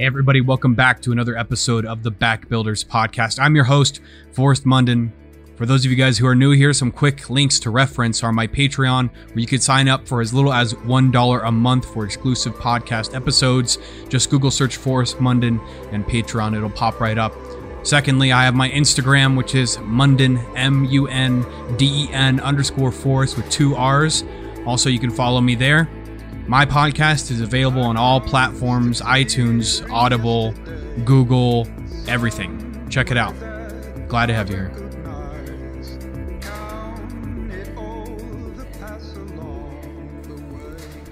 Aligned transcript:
Everybody, 0.00 0.40
welcome 0.40 0.74
back 0.74 1.02
to 1.02 1.12
another 1.12 1.36
episode 1.36 1.84
of 1.84 2.02
the 2.02 2.10
Backbuilders 2.10 2.86
Podcast. 2.86 3.38
I'm 3.38 3.54
your 3.54 3.64
host, 3.64 4.00
Forrest 4.32 4.64
Munden. 4.64 5.12
For 5.56 5.66
those 5.66 5.84
of 5.84 5.90
you 5.90 5.96
guys 5.98 6.16
who 6.16 6.26
are 6.26 6.34
new 6.34 6.52
here, 6.52 6.72
some 6.72 6.90
quick 6.90 7.28
links 7.28 7.60
to 7.60 7.70
reference 7.70 8.22
are 8.22 8.32
my 8.32 8.46
Patreon, 8.46 9.10
where 9.10 9.38
you 9.38 9.46
could 9.46 9.62
sign 9.62 9.88
up 9.88 10.08
for 10.08 10.22
as 10.22 10.32
little 10.32 10.54
as 10.54 10.72
$1 10.72 11.46
a 11.46 11.52
month 11.52 11.84
for 11.84 12.06
exclusive 12.06 12.54
podcast 12.54 13.14
episodes. 13.14 13.76
Just 14.08 14.30
Google 14.30 14.50
search 14.50 14.78
Forrest 14.78 15.20
Munden 15.20 15.60
and 15.92 16.06
Patreon, 16.06 16.56
it'll 16.56 16.70
pop 16.70 16.98
right 16.98 17.18
up. 17.18 17.34
Secondly, 17.82 18.32
I 18.32 18.44
have 18.44 18.54
my 18.54 18.70
Instagram, 18.70 19.36
which 19.36 19.54
is 19.54 19.78
Munden, 19.80 20.38
M 20.56 20.86
U 20.86 21.08
N 21.08 21.44
D 21.76 22.06
E 22.06 22.08
N 22.10 22.40
underscore 22.40 22.90
Forrest 22.90 23.36
with 23.36 23.50
two 23.50 23.76
R's. 23.76 24.24
Also, 24.64 24.88
you 24.88 24.98
can 24.98 25.10
follow 25.10 25.42
me 25.42 25.54
there. 25.54 25.90
My 26.50 26.66
podcast 26.66 27.30
is 27.30 27.40
available 27.40 27.84
on 27.84 27.96
all 27.96 28.20
platforms 28.20 29.00
iTunes, 29.02 29.88
Audible, 29.88 30.52
Google, 31.04 31.68
everything. 32.08 32.88
Check 32.88 33.12
it 33.12 33.16
out. 33.16 33.38
Glad 34.08 34.26
to 34.26 34.34
have 34.34 34.50
you 34.50 34.56
here. 34.56 34.72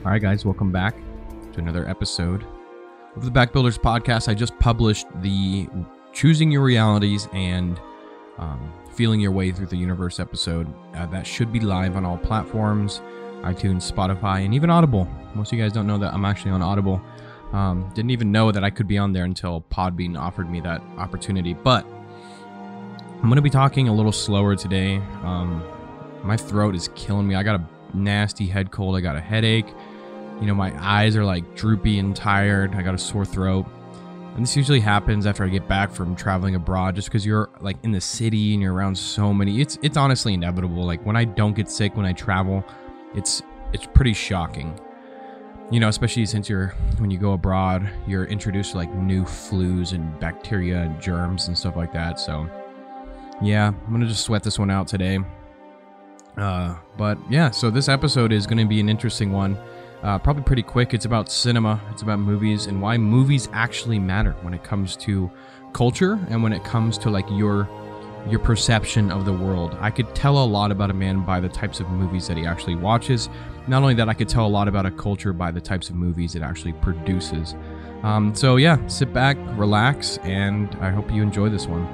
All 0.04 0.10
right, 0.10 0.20
guys, 0.20 0.44
welcome 0.44 0.72
back 0.72 0.96
to 1.52 1.60
another 1.60 1.88
episode 1.88 2.44
of 3.14 3.24
the 3.24 3.30
Back 3.30 3.52
Builders 3.52 3.78
Podcast. 3.78 4.28
I 4.28 4.34
just 4.34 4.58
published 4.58 5.06
the 5.22 5.68
Choosing 6.12 6.50
Your 6.50 6.62
Realities 6.62 7.28
and 7.32 7.80
um, 8.38 8.72
Feeling 8.92 9.20
Your 9.20 9.30
Way 9.30 9.52
Through 9.52 9.66
the 9.66 9.76
Universe 9.76 10.18
episode. 10.18 10.66
Uh, 10.94 11.06
that 11.06 11.28
should 11.28 11.52
be 11.52 11.60
live 11.60 11.94
on 11.94 12.04
all 12.04 12.18
platforms 12.18 13.00
iTunes, 13.42 13.90
Spotify, 13.90 14.44
and 14.44 14.54
even 14.54 14.70
Audible. 14.70 15.08
Most 15.34 15.52
of 15.52 15.58
you 15.58 15.64
guys 15.64 15.72
don't 15.72 15.86
know 15.86 15.98
that 15.98 16.12
I'm 16.12 16.24
actually 16.24 16.50
on 16.50 16.62
Audible. 16.62 17.00
Um, 17.52 17.90
didn't 17.94 18.10
even 18.10 18.30
know 18.30 18.52
that 18.52 18.62
I 18.62 18.70
could 18.70 18.86
be 18.86 18.98
on 18.98 19.12
there 19.12 19.24
until 19.24 19.64
Podbean 19.70 20.18
offered 20.18 20.50
me 20.50 20.60
that 20.60 20.82
opportunity. 20.98 21.54
But 21.54 21.86
I'm 21.86 23.22
going 23.22 23.36
to 23.36 23.42
be 23.42 23.50
talking 23.50 23.88
a 23.88 23.94
little 23.94 24.12
slower 24.12 24.54
today. 24.54 24.96
Um, 25.22 25.64
my 26.22 26.36
throat 26.36 26.74
is 26.74 26.88
killing 26.94 27.26
me. 27.26 27.34
I 27.34 27.42
got 27.42 27.60
a 27.60 27.96
nasty 27.96 28.46
head 28.46 28.70
cold. 28.70 28.96
I 28.96 29.00
got 29.00 29.16
a 29.16 29.20
headache. 29.20 29.66
You 30.40 30.46
know, 30.46 30.54
my 30.54 30.72
eyes 30.78 31.16
are 31.16 31.24
like 31.24 31.56
droopy 31.56 31.98
and 31.98 32.14
tired. 32.14 32.74
I 32.74 32.82
got 32.82 32.94
a 32.94 32.98
sore 32.98 33.24
throat. 33.24 33.66
And 34.34 34.44
this 34.44 34.56
usually 34.56 34.78
happens 34.78 35.26
after 35.26 35.44
I 35.44 35.48
get 35.48 35.66
back 35.66 35.90
from 35.90 36.14
traveling 36.14 36.54
abroad 36.54 36.94
just 36.94 37.08
because 37.08 37.26
you're 37.26 37.50
like 37.60 37.76
in 37.82 37.90
the 37.90 38.00
city 38.00 38.52
and 38.52 38.62
you're 38.62 38.72
around 38.72 38.96
so 38.96 39.34
many. 39.34 39.60
It's 39.60 39.78
it's 39.82 39.96
honestly 39.96 40.34
inevitable. 40.34 40.84
Like 40.84 41.04
when 41.04 41.16
I 41.16 41.24
don't 41.24 41.56
get 41.56 41.68
sick 41.68 41.96
when 41.96 42.06
I 42.06 42.12
travel, 42.12 42.64
it's 43.14 43.42
it's 43.72 43.86
pretty 43.86 44.12
shocking. 44.12 44.78
You 45.70 45.80
know, 45.80 45.88
especially 45.88 46.24
since 46.26 46.48
you're 46.48 46.68
when 46.98 47.10
you 47.10 47.18
go 47.18 47.32
abroad, 47.32 47.88
you're 48.06 48.24
introduced 48.24 48.72
to 48.72 48.78
like 48.78 48.92
new 48.94 49.24
flus 49.24 49.92
and 49.92 50.18
bacteria 50.18 50.82
and 50.82 51.00
germs 51.00 51.48
and 51.48 51.58
stuff 51.58 51.76
like 51.76 51.92
that. 51.92 52.18
So, 52.18 52.48
yeah, 53.42 53.68
I'm 53.68 53.92
gonna 53.92 54.06
just 54.06 54.24
sweat 54.24 54.42
this 54.42 54.58
one 54.58 54.70
out 54.70 54.88
today. 54.88 55.18
Uh, 56.38 56.76
but 56.96 57.18
yeah, 57.28 57.50
so 57.50 57.70
this 57.70 57.88
episode 57.88 58.32
is 58.32 58.46
to 58.46 58.64
be 58.64 58.80
an 58.80 58.88
interesting 58.88 59.32
one. 59.32 59.58
Uh, 60.02 60.18
probably 60.18 60.44
pretty 60.44 60.62
quick. 60.62 60.94
It's 60.94 61.04
about 61.04 61.28
cinema. 61.28 61.80
It's 61.90 62.02
about 62.02 62.20
movies 62.20 62.66
and 62.66 62.80
why 62.80 62.96
movies 62.96 63.48
actually 63.52 63.98
matter 63.98 64.32
when 64.42 64.54
it 64.54 64.62
comes 64.62 64.96
to 64.98 65.30
culture 65.72 66.18
and 66.30 66.42
when 66.42 66.52
it 66.52 66.62
comes 66.64 66.96
to 66.98 67.10
like 67.10 67.28
your 67.30 67.68
your 68.28 68.40
perception 68.40 69.10
of 69.10 69.24
the 69.24 69.32
world. 69.32 69.76
I 69.80 69.90
could 69.90 70.14
tell 70.14 70.42
a 70.42 70.44
lot 70.44 70.70
about 70.70 70.90
a 70.90 70.94
man 70.94 71.24
by 71.24 71.40
the 71.40 71.48
types 71.48 71.80
of 71.80 71.88
movies 71.90 72.26
that 72.28 72.36
he 72.36 72.46
actually 72.46 72.76
watches. 72.76 73.28
Not 73.66 73.82
only 73.82 73.94
that, 73.94 74.08
I 74.08 74.14
could 74.14 74.28
tell 74.28 74.46
a 74.46 74.48
lot 74.48 74.68
about 74.68 74.86
a 74.86 74.90
culture 74.90 75.32
by 75.32 75.50
the 75.50 75.60
types 75.60 75.90
of 75.90 75.96
movies 75.96 76.34
it 76.34 76.42
actually 76.42 76.72
produces. 76.74 77.54
Um, 78.02 78.34
so, 78.34 78.56
yeah, 78.56 78.86
sit 78.86 79.12
back, 79.12 79.36
relax, 79.56 80.18
and 80.18 80.74
I 80.80 80.90
hope 80.90 81.10
you 81.12 81.22
enjoy 81.22 81.48
this 81.48 81.66
one. 81.66 81.86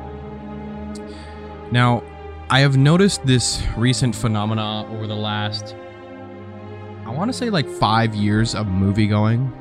Now, 1.73 2.03
I 2.51 2.61
have 2.61 2.77
noticed 2.77 3.25
this 3.25 3.63
recent 3.77 4.15
phenomena 4.15 4.87
over 4.93 5.07
the 5.07 5.17
last, 5.17 5.75
I 7.07 7.11
want 7.11 7.31
to 7.31 7.37
say 7.37 7.51
like 7.51 7.69
five 7.69 8.15
years 8.15 8.55
of 8.55 8.67
movie 8.67 9.07
going 9.07 9.53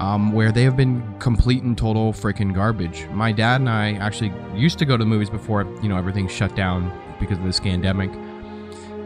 um, 0.00 0.32
where 0.32 0.50
they 0.50 0.62
have 0.62 0.76
been 0.76 1.02
complete 1.18 1.62
and 1.62 1.76
total 1.76 2.12
freaking 2.12 2.54
garbage. 2.54 3.06
My 3.12 3.32
dad 3.32 3.60
and 3.60 3.68
I 3.68 3.92
actually 3.92 4.32
used 4.54 4.78
to 4.78 4.86
go 4.86 4.96
to 4.96 5.04
the 5.04 5.08
movies 5.08 5.30
before 5.30 5.62
you 5.82 5.88
know 5.88 5.96
everything 5.96 6.26
shut 6.26 6.56
down 6.56 6.90
because 7.20 7.38
of 7.38 7.44
this 7.44 7.60
pandemic. 7.60 8.10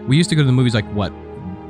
We 0.06 0.16
used 0.16 0.30
to 0.30 0.36
go 0.36 0.42
to 0.42 0.46
the 0.46 0.52
movies 0.52 0.74
like 0.74 0.86
what, 0.94 1.12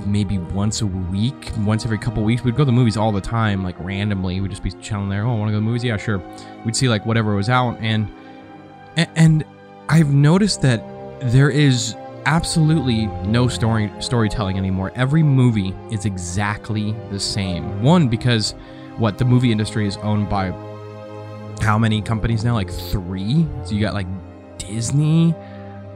maybe 0.07 0.39
once 0.39 0.83
a 0.83 0.87
week, 0.87 1.51
once 1.61 1.85
every 1.85 1.99
couple 1.99 2.23
weeks. 2.23 2.45
We'd 2.45 2.55
go 2.55 2.59
to 2.59 2.65
the 2.67 2.73
movies 2.73 2.99
all 2.99 3.12
the 3.12 3.21
time, 3.21 3.65
like 3.65 3.77
randomly. 3.81 4.41
We'd 4.41 4.51
just 4.51 4.62
be 4.62 4.73
chilling 4.73 5.09
there. 5.09 5.25
Oh, 5.25 5.35
I 5.35 5.39
want 5.39 5.49
to 5.49 5.53
go 5.53 5.56
to 5.56 5.61
the 5.61 5.67
movies? 5.67 5.85
Yeah, 5.85 5.97
sure. 5.97 6.23
We'd 6.65 6.77
see 6.77 6.89
like 6.89 7.06
whatever 7.06 7.35
was 7.35 7.49
out, 7.49 7.79
and 7.81 8.12
and 8.97 9.43
I've 9.89 10.12
noticed 10.12 10.61
that 10.62 10.83
there 11.21 11.49
is 11.49 11.97
absolutely 12.27 13.06
no 13.27 13.49
story 13.49 13.91
storytelling 14.01 14.59
anymore. 14.59 14.93
Every 14.95 15.23
movie 15.23 15.75
is 15.91 16.05
exactly 16.05 16.95
the 17.11 17.21
same. 17.21 17.83
One 17.83 18.09
because 18.09 18.55
what 18.99 19.19
the 19.19 19.25
movie 19.25 19.50
industry 19.53 19.87
is 19.87 19.97
owned 19.99 20.28
by 20.28 20.50
how 21.60 21.78
many 21.78 22.03
companies 22.03 22.44
now? 22.44 22.55
Like 22.55 22.71
three. 22.71 23.47
So 23.65 23.72
you 23.75 23.81
got 23.81 23.94
like 23.94 24.06
Disney. 24.59 25.34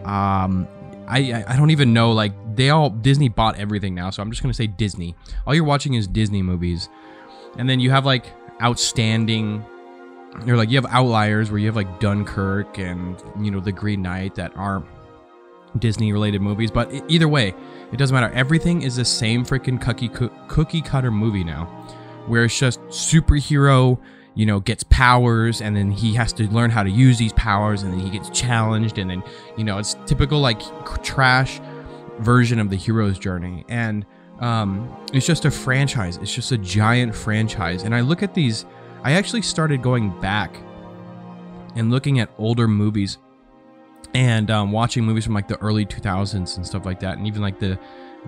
Um, 0.04 0.66
I 1.06 1.44
I 1.46 1.56
don't 1.56 1.70
even 1.70 1.92
know. 1.92 2.12
Like 2.12 2.32
they 2.56 2.70
all 2.70 2.90
Disney 2.90 3.28
bought 3.28 3.58
everything 3.58 3.94
now, 3.94 4.10
so 4.10 4.22
I'm 4.22 4.30
just 4.30 4.42
gonna 4.42 4.54
say 4.54 4.66
Disney. 4.66 5.14
All 5.46 5.54
you're 5.54 5.64
watching 5.64 5.94
is 5.94 6.06
Disney 6.06 6.42
movies, 6.42 6.88
and 7.58 7.68
then 7.68 7.80
you 7.80 7.90
have 7.90 8.04
like 8.06 8.26
outstanding. 8.62 9.64
You're 10.44 10.56
like 10.56 10.70
you 10.70 10.76
have 10.76 10.86
outliers 10.90 11.50
where 11.50 11.58
you 11.58 11.66
have 11.66 11.76
like 11.76 12.00
Dunkirk 12.00 12.78
and 12.78 13.20
you 13.40 13.50
know 13.50 13.60
the 13.60 13.72
Green 13.72 14.02
Knight 14.02 14.34
that 14.36 14.56
aren't 14.56 14.86
Disney 15.78 16.12
related 16.12 16.40
movies, 16.40 16.70
but 16.70 16.90
either 17.08 17.28
way, 17.28 17.54
it 17.92 17.96
doesn't 17.96 18.14
matter. 18.14 18.32
Everything 18.34 18.82
is 18.82 18.96
the 18.96 19.04
same 19.04 19.44
freaking 19.44 19.80
cookie 19.80 20.08
cookie 20.48 20.82
cutter 20.82 21.10
movie 21.10 21.44
now 21.44 21.68
where 22.28 22.44
it's 22.44 22.58
just 22.58 22.80
superhero, 22.88 23.98
you 24.34 24.46
know, 24.46 24.60
gets 24.60 24.84
powers 24.84 25.60
and 25.60 25.76
then 25.76 25.90
he 25.90 26.14
has 26.14 26.32
to 26.34 26.44
learn 26.52 26.70
how 26.70 26.82
to 26.82 26.90
use 26.90 27.18
these 27.18 27.32
powers 27.32 27.82
and 27.82 27.92
then 27.92 28.00
he 28.00 28.10
gets 28.10 28.30
challenged 28.30 28.98
and 28.98 29.10
then, 29.10 29.22
you 29.56 29.64
know, 29.64 29.78
it's 29.78 29.96
typical 30.06 30.40
like 30.40 30.60
trash 31.02 31.60
version 32.18 32.58
of 32.58 32.70
the 32.70 32.76
hero's 32.76 33.18
journey. 33.18 33.64
And 33.68 34.06
um, 34.40 34.94
it's 35.12 35.26
just 35.26 35.44
a 35.44 35.50
franchise. 35.50 36.16
It's 36.18 36.34
just 36.34 36.52
a 36.52 36.58
giant 36.58 37.14
franchise. 37.14 37.82
And 37.82 37.94
I 37.94 38.00
look 38.00 38.22
at 38.22 38.34
these, 38.34 38.64
I 39.02 39.12
actually 39.12 39.42
started 39.42 39.82
going 39.82 40.18
back 40.20 40.56
and 41.74 41.90
looking 41.90 42.20
at 42.20 42.30
older 42.38 42.68
movies 42.68 43.18
and 44.14 44.50
um, 44.50 44.72
watching 44.72 45.04
movies 45.04 45.24
from 45.24 45.34
like 45.34 45.48
the 45.48 45.58
early 45.58 45.84
2000s 45.84 46.56
and 46.56 46.66
stuff 46.66 46.86
like 46.86 47.00
that 47.00 47.18
and 47.18 47.26
even 47.26 47.42
like 47.42 47.58
the 47.58 47.78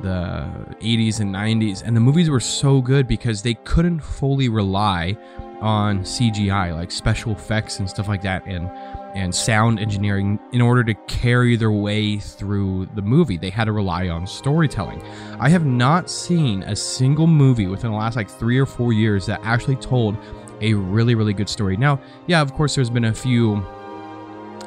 the 0.03 0.49
80s 0.81 1.21
and 1.21 1.35
90s 1.35 1.83
and 1.85 1.97
the 1.97 2.01
movies 2.01 2.31
were 2.31 2.41
so 2.41 2.81
good 2.81 3.07
because 3.07 3.43
they 3.43 3.55
couldn't 3.55 4.01
fully 4.01 4.49
rely 4.49 5.17
on 5.61 6.01
CGI 6.01 6.75
like 6.75 6.91
special 6.91 7.33
effects 7.33 7.81
and 7.81 7.91
stuff 7.91 8.09
like 8.09 8.23
that 8.23 8.47
and 8.47 8.71
and 9.15 9.35
sound 9.35 9.81
engineering 9.81 10.39
in 10.53 10.61
order 10.61 10.85
to 10.85 10.95
carry 11.07 11.57
their 11.57 11.73
way 11.73 12.17
through 12.19 12.87
the 12.95 13.03
movie. 13.03 13.37
They 13.37 13.51
had 13.51 13.65
to 13.65 13.73
rely 13.73 14.09
on 14.09 14.25
storytelling. 14.25 15.03
I 15.41 15.49
have 15.49 15.67
not 15.67 16.09
seen 16.09 16.63
a 16.63 16.77
single 16.77 17.27
movie 17.27 17.67
within 17.67 17.91
the 17.91 17.97
last 17.97 18.15
like 18.15 18.31
3 18.31 18.59
or 18.59 18.67
4 18.67 18.93
years 18.93 19.27
that 19.27 19.41
actually 19.43 19.77
told 19.77 20.17
a 20.61 20.75
really 20.75 21.15
really 21.15 21.35
good 21.35 21.49
story. 21.49 21.77
Now 21.77 22.01
yeah 22.27 22.41
of 22.41 22.55
course 22.55 22.75
there's 22.75 22.91
been 22.91 23.07
a 23.07 23.15
few 23.15 23.67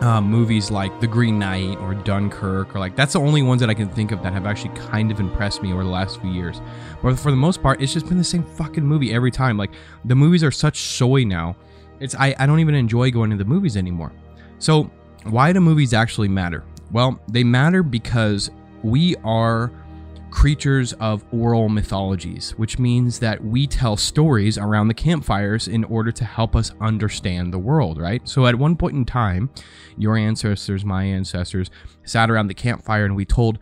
uh, 0.01 0.21
movies 0.21 0.71
like 0.71 0.99
The 0.99 1.07
Green 1.07 1.39
Knight 1.39 1.77
or 1.77 1.93
Dunkirk, 1.93 2.75
or 2.75 2.79
like 2.79 2.95
that's 2.95 3.13
the 3.13 3.19
only 3.19 3.41
ones 3.41 3.61
that 3.61 3.69
I 3.69 3.73
can 3.73 3.89
think 3.89 4.11
of 4.11 4.21
that 4.23 4.33
have 4.33 4.45
actually 4.45 4.75
kind 4.75 5.11
of 5.11 5.19
impressed 5.19 5.61
me 5.61 5.71
over 5.71 5.83
the 5.83 5.89
last 5.89 6.19
few 6.19 6.31
years. 6.31 6.61
But 7.01 7.17
for 7.17 7.31
the 7.31 7.37
most 7.37 7.61
part, 7.61 7.81
it's 7.81 7.93
just 7.93 8.07
been 8.07 8.17
the 8.17 8.23
same 8.23 8.43
fucking 8.43 8.83
movie 8.83 9.13
every 9.13 9.31
time. 9.31 9.57
Like 9.57 9.71
the 10.05 10.15
movies 10.15 10.43
are 10.43 10.51
such 10.51 10.79
soy 10.79 11.23
now. 11.23 11.55
It's 11.99 12.15
I, 12.15 12.35
I 12.39 12.45
don't 12.45 12.59
even 12.59 12.75
enjoy 12.75 13.11
going 13.11 13.29
to 13.29 13.37
the 13.37 13.45
movies 13.45 13.77
anymore. 13.77 14.11
So 14.59 14.89
why 15.23 15.53
do 15.53 15.59
movies 15.59 15.93
actually 15.93 16.27
matter? 16.27 16.63
Well, 16.91 17.19
they 17.29 17.43
matter 17.43 17.81
because 17.83 18.51
we 18.83 19.15
are 19.23 19.71
creatures 20.33 20.93
of 20.93 21.23
oral 21.31 21.69
mythologies, 21.69 22.55
which 22.57 22.79
means 22.79 23.19
that 23.19 23.41
we 23.43 23.67
tell 23.67 23.95
stories 23.95 24.57
around 24.57 24.87
the 24.87 24.93
campfires 24.93 25.67
in 25.67 25.83
order 25.83 26.11
to 26.11 26.25
help 26.25 26.55
us 26.55 26.73
understand 26.81 27.53
the 27.53 27.59
world, 27.59 28.01
right? 28.01 28.27
So 28.27 28.47
at 28.47 28.55
one 28.55 28.75
point 28.75 28.95
in 28.95 29.05
time, 29.05 29.51
your 29.95 30.17
ancestors, 30.17 30.83
my 30.83 31.03
ancestors, 31.03 31.69
sat 32.03 32.31
around 32.31 32.47
the 32.47 32.55
campfire 32.55 33.05
and 33.05 33.15
we 33.15 33.25
told 33.25 33.59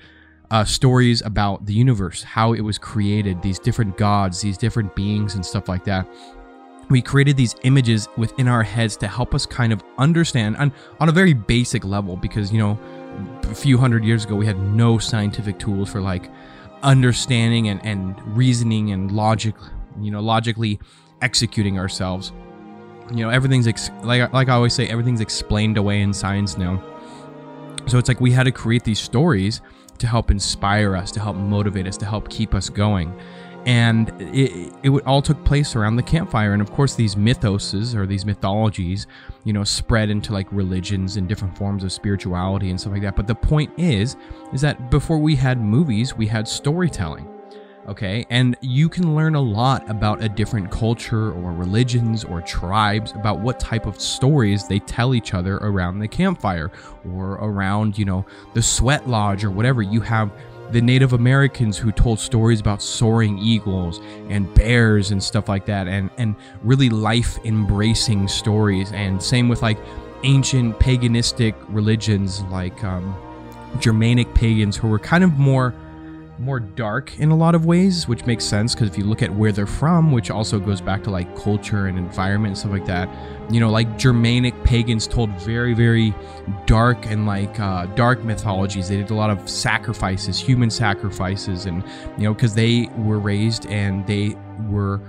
uh, 0.50 0.64
stories 0.64 1.22
about 1.22 1.66
the 1.66 1.74
universe, 1.74 2.24
how 2.24 2.54
it 2.54 2.62
was 2.62 2.78
created, 2.78 3.42
these 3.42 3.60
different 3.60 3.98
gods, 3.98 4.40
these 4.40 4.58
different 4.58 4.96
beings, 4.96 5.36
and 5.36 5.46
stuff 5.46 5.68
like 5.68 5.84
that. 5.84 6.08
We 6.90 7.02
created 7.02 7.36
these 7.36 7.54
images 7.64 8.08
within 8.16 8.48
our 8.48 8.64
heads 8.64 8.96
to 8.98 9.10
help 9.10 9.36
us 9.36 9.46
kind 9.46 9.74
of 9.74 9.84
understand 9.98 10.56
on, 10.56 10.72
on 11.02 11.10
a 11.10 11.12
very 11.12 11.34
basic 11.34 11.84
level 11.84 12.16
because, 12.16 12.52
you 12.52 12.60
know, 12.60 12.80
a 13.44 13.56
few 13.56 13.78
hundred 13.78 14.06
years 14.06 14.24
ago, 14.24 14.36
we 14.36 14.46
had 14.46 14.58
no 14.58 14.98
scientific 14.98 15.60
tools 15.60 15.92
for 15.92 16.00
like 16.00 16.32
understanding 16.84 17.68
and, 17.70 17.84
and 17.86 18.20
reasoning 18.38 18.92
and 18.92 19.12
logic, 19.12 19.56
you 20.00 20.12
know, 20.12 20.22
logically 20.22 20.80
executing 21.22 21.78
ourselves. 21.78 22.32
you 23.14 23.24
know 23.24 23.30
everything's 23.30 23.68
ex- 23.68 23.92
like 24.04 24.32
like 24.34 24.50
I 24.50 24.54
always 24.54 24.74
say 24.74 24.88
everything's 24.88 25.22
explained 25.22 25.78
away 25.78 26.02
in 26.02 26.14
science 26.14 26.58
now. 26.58 26.82
So 27.88 27.98
it's 27.98 28.08
like 28.08 28.22
we 28.22 28.32
had 28.32 28.44
to 28.44 28.52
create 28.52 28.84
these 28.84 29.00
stories 29.00 29.62
to 29.98 30.08
help 30.08 30.32
inspire 30.32 30.96
us, 30.96 31.12
to 31.12 31.20
help 31.20 31.36
motivate 31.36 31.88
us, 31.88 31.98
to 31.98 32.06
help 32.06 32.30
keep 32.30 32.54
us 32.56 32.70
going. 32.70 33.14
And 33.66 34.10
it, 34.20 34.74
it 34.84 34.90
all 35.06 35.22
took 35.22 35.44
place 35.46 35.76
around 35.76 35.96
the 35.96 36.04
campfire. 36.04 36.54
And 36.54 36.62
of 36.62 36.72
course, 36.72 36.96
these 36.96 37.16
mythoses 37.16 37.96
or 37.96 38.08
these 38.08 38.26
mythologies, 38.26 39.08
you 39.44 39.54
know, 39.54 39.64
spread 39.64 40.10
into 40.10 40.34
like 40.34 40.48
religions 40.52 41.18
and 41.18 41.28
different 41.28 41.56
forms 41.58 41.84
of 41.84 41.92
spirituality 41.92 42.70
and 42.70 42.80
stuff 42.80 42.94
like 42.94 43.04
that. 43.04 43.16
But 43.16 43.28
the 43.28 43.36
point 43.36 43.72
is, 43.78 44.16
is 44.52 44.62
that 44.62 44.90
before 44.90 45.20
we 45.20 45.36
had 45.36 45.62
movies, 45.62 46.16
we 46.16 46.28
had 46.28 46.48
storytelling 46.48 47.28
okay? 47.88 48.26
And 48.30 48.56
you 48.62 48.90
can 48.90 49.16
learn 49.16 49.36
a 49.36 49.42
lot 49.42 49.88
about 49.90 50.24
a 50.24 50.30
different 50.30 50.72
culture 50.72 51.32
or 51.32 51.52
religions 51.52 52.24
or 52.24 52.42
tribes 52.42 53.12
about 53.12 53.40
what 53.40 53.60
type 53.60 53.86
of 53.86 54.00
stories 54.00 54.68
they 54.68 54.80
tell 54.80 55.14
each 55.14 55.34
other 55.34 55.58
around 55.58 56.00
the 56.00 56.08
campfire 56.08 56.72
or 57.10 57.34
around, 57.34 57.98
you 57.98 58.06
know, 58.06 58.26
the 58.54 58.62
sweat 58.62 59.08
lodge 59.08 59.44
or 59.44 59.52
whatever. 59.52 59.82
You 59.82 60.02
have 60.02 60.32
the 60.72 60.82
Native 60.82 61.14
Americans 61.14 61.78
who 61.78 61.92
told 61.92 62.20
stories 62.20 62.60
about 62.60 62.82
soaring 62.82 63.38
eagles 63.38 64.00
and 64.30 64.52
bears 64.54 65.12
and 65.12 65.22
stuff 65.22 65.50
like 65.50 65.66
that 65.66 65.88
and 65.88 66.10
and 66.18 66.36
really 66.64 66.90
life 66.90 67.38
embracing 67.44 68.28
stories. 68.28 68.92
And 68.92 69.22
same 69.22 69.50
with 69.50 69.62
like 69.62 69.78
ancient 70.24 70.80
paganistic 70.80 71.56
religions 71.70 72.42
like 72.44 72.84
um, 72.84 73.16
Germanic 73.80 74.34
pagans 74.34 74.78
who 74.78 74.88
were 74.88 75.00
kind 75.00 75.24
of 75.24 75.38
more 75.38 75.74
more 76.42 76.60
dark 76.60 77.18
in 77.20 77.30
a 77.30 77.36
lot 77.36 77.54
of 77.54 77.66
ways, 77.66 78.08
which 78.08 78.26
makes 78.26 78.44
sense 78.44 78.74
because 78.74 78.90
if 78.90 78.98
you 78.98 79.04
look 79.04 79.22
at 79.22 79.34
where 79.34 79.52
they're 79.52 79.68
from, 79.68 80.12
which 80.12 80.32
also 80.32 80.60
goes 80.60 80.82
back 80.82 81.04
to 81.04 81.12
like 81.12 81.34
culture 81.36 81.86
and 81.86 81.98
environment 81.98 82.52
and 82.52 82.58
stuff 82.58 82.72
like 82.72 82.86
that, 82.86 83.08
you 83.52 83.60
know, 83.60 83.70
like 83.70 83.98
Germanic 83.98 84.64
pagans 84.64 85.06
told 85.08 85.30
very, 85.42 85.74
very 85.74 86.14
dark 86.66 87.06
and 87.06 87.26
like 87.26 87.60
uh, 87.60 87.86
dark 87.88 88.24
mythologies. 88.24 88.90
They 88.90 88.98
did 88.98 89.12
a 89.12 89.16
lot 89.16 89.30
of 89.30 89.48
sacrifices, 89.48 90.40
human 90.40 90.70
sacrifices, 90.70 91.68
and 91.68 91.84
you 92.18 92.24
know, 92.24 92.34
because 92.34 92.56
they 92.56 92.90
were 92.98 93.20
raised 93.20 93.68
and 93.68 94.06
they 94.08 94.36
were 94.68 95.00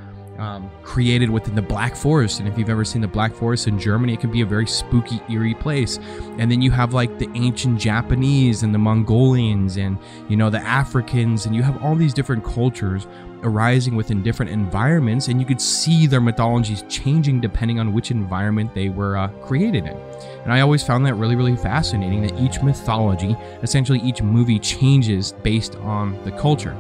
um, 0.43 0.69
created 0.83 1.31
within 1.31 1.55
the 1.55 1.63
Black 1.63 1.95
Forest. 1.95 2.41
And 2.41 2.49
if 2.49 2.59
you've 2.59 2.69
ever 2.69 2.85
seen 2.85 3.01
the 3.01 3.07
Black 3.07 3.33
Forest 3.33 3.69
in 3.69 3.79
Germany, 3.79 4.15
it 4.15 4.21
can 4.21 4.33
be 4.33 4.41
a 4.41 4.47
very 4.47 4.67
spooky, 4.67 5.23
eerie 5.31 5.55
place. 5.55 5.99
And 6.39 6.51
then 6.51 6.61
you 6.61 6.73
have 6.73 6.93
like 6.93 7.21
the 7.21 7.29
ancient 7.35 7.79
Japanese 7.79 8.65
and 8.65 8.75
the 8.75 8.79
Mongolians 8.79 9.77
and, 9.77 9.99
you 10.29 10.37
know, 10.37 10.51
the 10.51 10.59
Africans, 10.59 11.47
and 11.47 11.55
you 11.55 11.63
have 11.63 11.81
all 11.85 11.95
these 11.95 12.13
different 12.13 12.43
cultures 12.43 13.07
arising 13.45 13.95
within 13.95 14.21
different 14.21 14.51
environments. 14.51 15.29
And 15.29 15.39
you 15.39 15.47
could 15.47 15.61
see 15.61 16.09
their 16.09 16.21
mythologies 16.21 16.83
changing 16.89 17.41
depending 17.41 17.79
on 17.79 17.93
which 17.93 18.11
environment 18.11 18.75
they 18.75 18.89
were 18.89 19.17
uh, 19.17 19.29
created 19.47 19.87
in. 19.87 19.97
And 20.43 20.53
I 20.53 20.61
always 20.61 20.83
found 20.83 21.07
that 21.07 21.15
really, 21.15 21.37
really 21.37 21.57
fascinating 21.57 22.21
that 22.23 22.37
each 22.41 22.61
mythology, 22.63 23.37
essentially 23.63 24.01
each 24.01 24.23
movie, 24.23 24.59
changes 24.59 25.35
based 25.45 25.77
on 25.77 26.21
the 26.25 26.33
culture. 26.33 26.77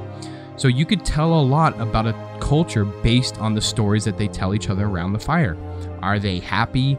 So 0.56 0.68
you 0.68 0.84
could 0.84 1.04
tell 1.04 1.40
a 1.40 1.42
lot 1.42 1.78
about 1.80 2.06
a 2.06 2.38
culture 2.40 2.84
based 2.84 3.38
on 3.38 3.54
the 3.54 3.60
stories 3.60 4.04
that 4.04 4.18
they 4.18 4.28
tell 4.28 4.54
each 4.54 4.68
other 4.68 4.86
around 4.86 5.12
the 5.12 5.18
fire. 5.18 5.56
Are 6.02 6.18
they 6.18 6.38
happy? 6.38 6.98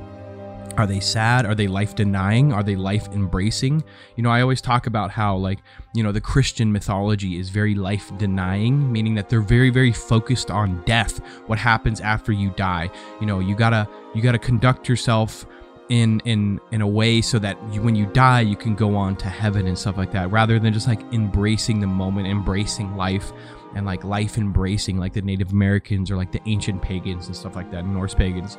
Are 0.75 0.87
they 0.87 0.99
sad? 0.99 1.45
Are 1.45 1.53
they 1.53 1.67
life 1.67 1.93
denying? 1.93 2.51
Are 2.51 2.63
they 2.63 2.75
life 2.75 3.07
embracing? 3.13 3.83
You 4.15 4.23
know, 4.23 4.31
I 4.31 4.41
always 4.41 4.59
talk 4.59 4.87
about 4.87 5.11
how, 5.11 5.35
like, 5.35 5.59
you 5.93 6.01
know, 6.01 6.11
the 6.11 6.21
Christian 6.21 6.71
mythology 6.71 7.37
is 7.37 7.49
very 7.49 7.75
life 7.75 8.11
denying, 8.17 8.91
meaning 8.91 9.13
that 9.15 9.29
they're 9.29 9.41
very, 9.41 9.69
very 9.69 9.91
focused 9.91 10.49
on 10.49 10.81
death, 10.85 11.19
what 11.45 11.59
happens 11.59 12.01
after 12.01 12.31
you 12.31 12.49
die. 12.51 12.89
You 13.21 13.27
know, 13.27 13.39
you 13.39 13.55
gotta, 13.55 13.87
you 14.15 14.23
gotta 14.23 14.39
conduct 14.39 14.89
yourself 14.89 15.45
in 15.89 16.21
in 16.21 16.59
in 16.71 16.81
a 16.81 16.87
way 16.87 17.21
so 17.21 17.37
that 17.37 17.57
you, 17.71 17.81
when 17.81 17.95
you 17.95 18.05
die 18.07 18.39
you 18.39 18.55
can 18.55 18.73
go 18.73 18.95
on 18.95 19.15
to 19.15 19.27
heaven 19.27 19.67
and 19.67 19.77
stuff 19.77 19.97
like 19.97 20.11
that 20.11 20.31
rather 20.31 20.57
than 20.57 20.73
just 20.73 20.87
like 20.87 21.01
embracing 21.11 21.79
the 21.81 21.87
moment 21.87 22.25
embracing 22.25 22.95
life 22.95 23.33
and 23.75 23.85
like 23.85 24.03
life 24.03 24.37
embracing 24.37 24.97
like 24.97 25.13
the 25.13 25.21
native 25.21 25.51
americans 25.51 26.09
or 26.09 26.15
like 26.15 26.31
the 26.31 26.41
ancient 26.45 26.81
pagans 26.81 27.27
and 27.27 27.35
stuff 27.35 27.55
like 27.55 27.69
that 27.71 27.85
norse 27.85 28.13
pagans. 28.13 28.57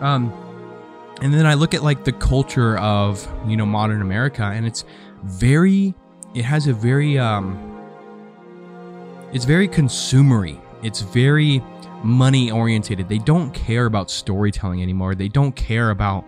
Um 0.00 0.32
and 1.20 1.34
then 1.34 1.44
i 1.44 1.54
look 1.54 1.74
at 1.74 1.82
like 1.82 2.04
the 2.04 2.12
culture 2.12 2.78
of 2.78 3.26
you 3.46 3.56
know 3.56 3.66
modern 3.66 4.00
america 4.00 4.44
and 4.44 4.64
it's 4.64 4.84
very 5.24 5.92
it 6.34 6.44
has 6.44 6.66
a 6.68 6.72
very 6.72 7.18
um 7.18 7.70
it's 9.32 9.44
very 9.44 9.68
consumery. 9.68 10.60
It's 10.82 11.00
very 11.00 11.62
money 12.02 12.50
orientated 12.50 13.08
they 13.08 13.18
don't 13.18 13.52
care 13.52 13.86
about 13.86 14.10
storytelling 14.10 14.82
anymore. 14.82 15.14
They 15.14 15.28
don't 15.28 15.54
care 15.54 15.90
about 15.90 16.24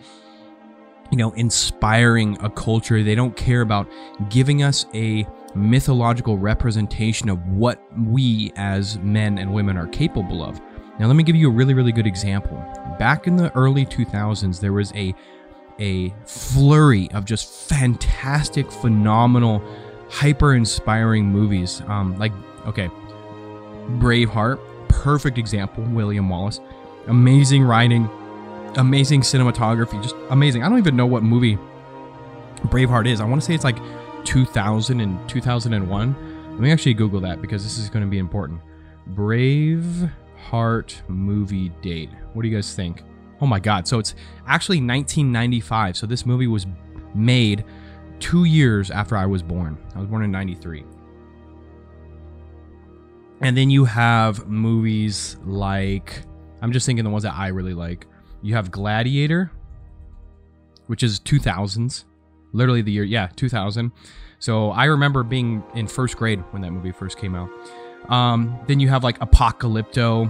you 1.13 1.19
know, 1.19 1.31
inspiring 1.33 2.39
a 2.41 2.51
culture. 2.51 3.03
They 3.03 3.15
don't 3.15 3.37
care 3.37 3.61
about 3.61 3.89
giving 4.31 4.63
us 4.63 4.87
a 4.95 5.27
mythological 5.55 6.39
representation 6.39 7.29
of 7.29 7.47
what 7.49 7.81
we 8.07 8.51
as 8.57 8.99
men 9.01 9.39
and 9.39 9.53
women 9.53 9.77
are 9.77 9.87
capable 9.89 10.43
of. 10.43 10.59
Now, 10.99 11.07
let 11.07 11.17
me 11.17 11.23
give 11.23 11.37
you 11.37 11.49
a 11.49 11.53
really, 11.53 11.75
really 11.75 11.93
good 11.93 12.07
example. 12.07 12.57
Back 12.99 13.27
in 13.27 13.37
the 13.37 13.55
early 13.55 13.85
2000s, 13.85 14.59
there 14.59 14.73
was 14.73 14.93
a 14.95 15.15
a 15.79 16.15
flurry 16.27 17.11
of 17.13 17.25
just 17.25 17.69
fantastic, 17.69 18.71
phenomenal, 18.71 19.63
hyper 20.09 20.55
inspiring 20.55 21.25
movies. 21.25 21.83
Um, 21.89 22.17
like, 22.19 22.33
okay, 22.67 22.89
Braveheart, 23.99 24.61
perfect 24.89 25.39
example, 25.39 25.83
William 25.85 26.29
Wallace. 26.29 26.61
Amazing 27.09 27.65
writing, 27.65 28.09
amazing 28.77 29.21
cinematography, 29.23 30.03
just 30.03 30.17
amazing. 30.31 30.63
I 30.63 30.69
don't 30.69 30.79
even 30.79 30.97
know 30.97 31.07
what 31.07 31.23
movie 31.23 31.59
Braveheart 32.67 33.07
is. 33.07 33.21
I 33.21 33.25
want 33.25 33.41
to 33.41 33.47
say 33.47 33.55
it's 33.55 33.65
like 33.65 33.79
2000 34.25 35.01
and 35.01 35.29
2001. 35.29 36.53
Let 36.53 36.61
me 36.61 36.71
actually 36.71 36.95
Google 36.95 37.21
that 37.21 37.41
because 37.41 37.63
this 37.63 37.79
is 37.79 37.89
going 37.89 38.05
to 38.05 38.11
be 38.11 38.19
important. 38.19 38.61
Braveheart 39.15 41.09
movie 41.09 41.71
date. 41.81 42.11
What 42.33 42.43
do 42.43 42.49
you 42.49 42.55
guys 42.55 42.75
think? 42.75 43.03
Oh 43.41 43.47
my 43.47 43.59
God. 43.59 43.89
So 43.89 43.99
it's 43.99 44.15
actually 44.47 44.79
1995. 44.79 45.97
So 45.97 46.07
this 46.07 46.25
movie 46.25 46.47
was 46.47 46.67
made 47.15 47.65
two 48.21 48.45
years 48.45 48.91
after 48.91 49.17
I 49.17 49.27
was 49.27 49.43
born. 49.43 49.77
I 49.95 49.99
was 49.99 50.09
born 50.09 50.23
in 50.23 50.31
93. 50.31 50.85
And 53.41 53.57
then 53.57 53.71
you 53.71 53.85
have 53.85 54.47
movies 54.47 55.37
like, 55.45 56.23
I'm 56.61 56.71
just 56.71 56.87
thinking 56.87 57.05
the 57.05 57.11
ones 57.11 57.25
that 57.25 57.35
I 57.35 57.49
really 57.49 57.75
like. 57.75 58.07
You 58.43 58.55
have 58.55 58.71
Gladiator, 58.71 59.51
which 60.87 61.03
is 61.03 61.21
2000s, 61.21 62.05
literally 62.53 62.83
the 62.83 62.93
year, 62.93 63.05
yeah, 63.05 63.29
2000. 63.37 63.93
So 64.39 64.71
I 64.71 64.87
remember 64.87 65.23
being 65.23 65.63
in 65.75 65.87
first 65.87 66.17
grade 66.17 66.41
when 66.51 66.63
that 66.63 66.73
movie 66.73 66.93
first 66.93 67.17
came 67.17 67.35
out. 67.35 67.49
Um, 68.11 68.59
then 68.67 68.81
you 68.81 68.89
have 68.89 69.05
like 69.05 69.19
Apocalypto, 69.21 70.29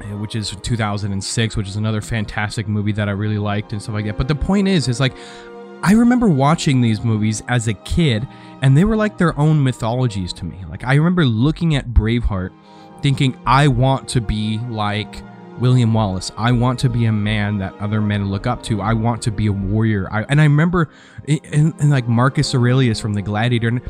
eh, 0.00 0.14
which 0.14 0.34
is 0.34 0.56
2006, 0.62 1.56
which 1.56 1.68
is 1.68 1.76
another 1.76 2.00
fantastic 2.00 2.66
movie 2.66 2.92
that 2.92 3.08
I 3.08 3.12
really 3.12 3.38
liked 3.38 3.72
and 3.72 3.82
stuff 3.82 3.94
like 3.94 4.06
that. 4.06 4.16
But 4.16 4.28
the 4.28 4.34
point 4.34 4.68
is, 4.68 4.88
is 4.88 5.00
like 5.00 5.14
I 5.82 5.92
remember 5.92 6.28
watching 6.28 6.80
these 6.80 7.02
movies 7.02 7.42
as 7.48 7.68
a 7.68 7.74
kid, 7.74 8.26
and 8.62 8.76
they 8.76 8.84
were 8.84 8.96
like 8.96 9.18
their 9.18 9.38
own 9.38 9.62
mythologies 9.62 10.32
to 10.34 10.44
me. 10.44 10.58
Like 10.68 10.84
I 10.84 10.94
remember 10.94 11.24
looking 11.24 11.74
at 11.74 11.88
Braveheart, 11.88 12.50
thinking 13.02 13.38
I 13.46 13.68
want 13.68 14.08
to 14.10 14.20
be 14.20 14.58
like 14.68 15.22
William 15.60 15.92
Wallace. 15.92 16.32
I 16.36 16.52
want 16.52 16.78
to 16.80 16.88
be 16.88 17.04
a 17.04 17.12
man 17.12 17.58
that 17.58 17.74
other 17.80 18.00
men 18.00 18.30
look 18.30 18.46
up 18.46 18.62
to. 18.64 18.80
I 18.80 18.94
want 18.94 19.22
to 19.22 19.30
be 19.30 19.46
a 19.46 19.52
warrior. 19.52 20.08
I, 20.10 20.22
and 20.28 20.40
I 20.40 20.44
remember, 20.44 20.88
in 21.26 21.74
like 21.90 22.08
Marcus 22.08 22.54
Aurelius 22.54 22.98
from 22.98 23.12
the 23.12 23.22
Gladiator 23.22 23.68
and, 23.68 23.80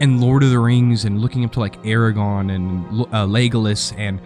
and, 0.00 0.20
Lord 0.20 0.42
of 0.42 0.50
the 0.50 0.58
Rings, 0.58 1.04
and 1.04 1.20
looking 1.20 1.44
up 1.44 1.52
to 1.52 1.60
like 1.60 1.82
Aragorn 1.82 2.54
and 2.54 3.02
uh, 3.12 3.26
Legolas 3.26 3.96
and 3.98 4.20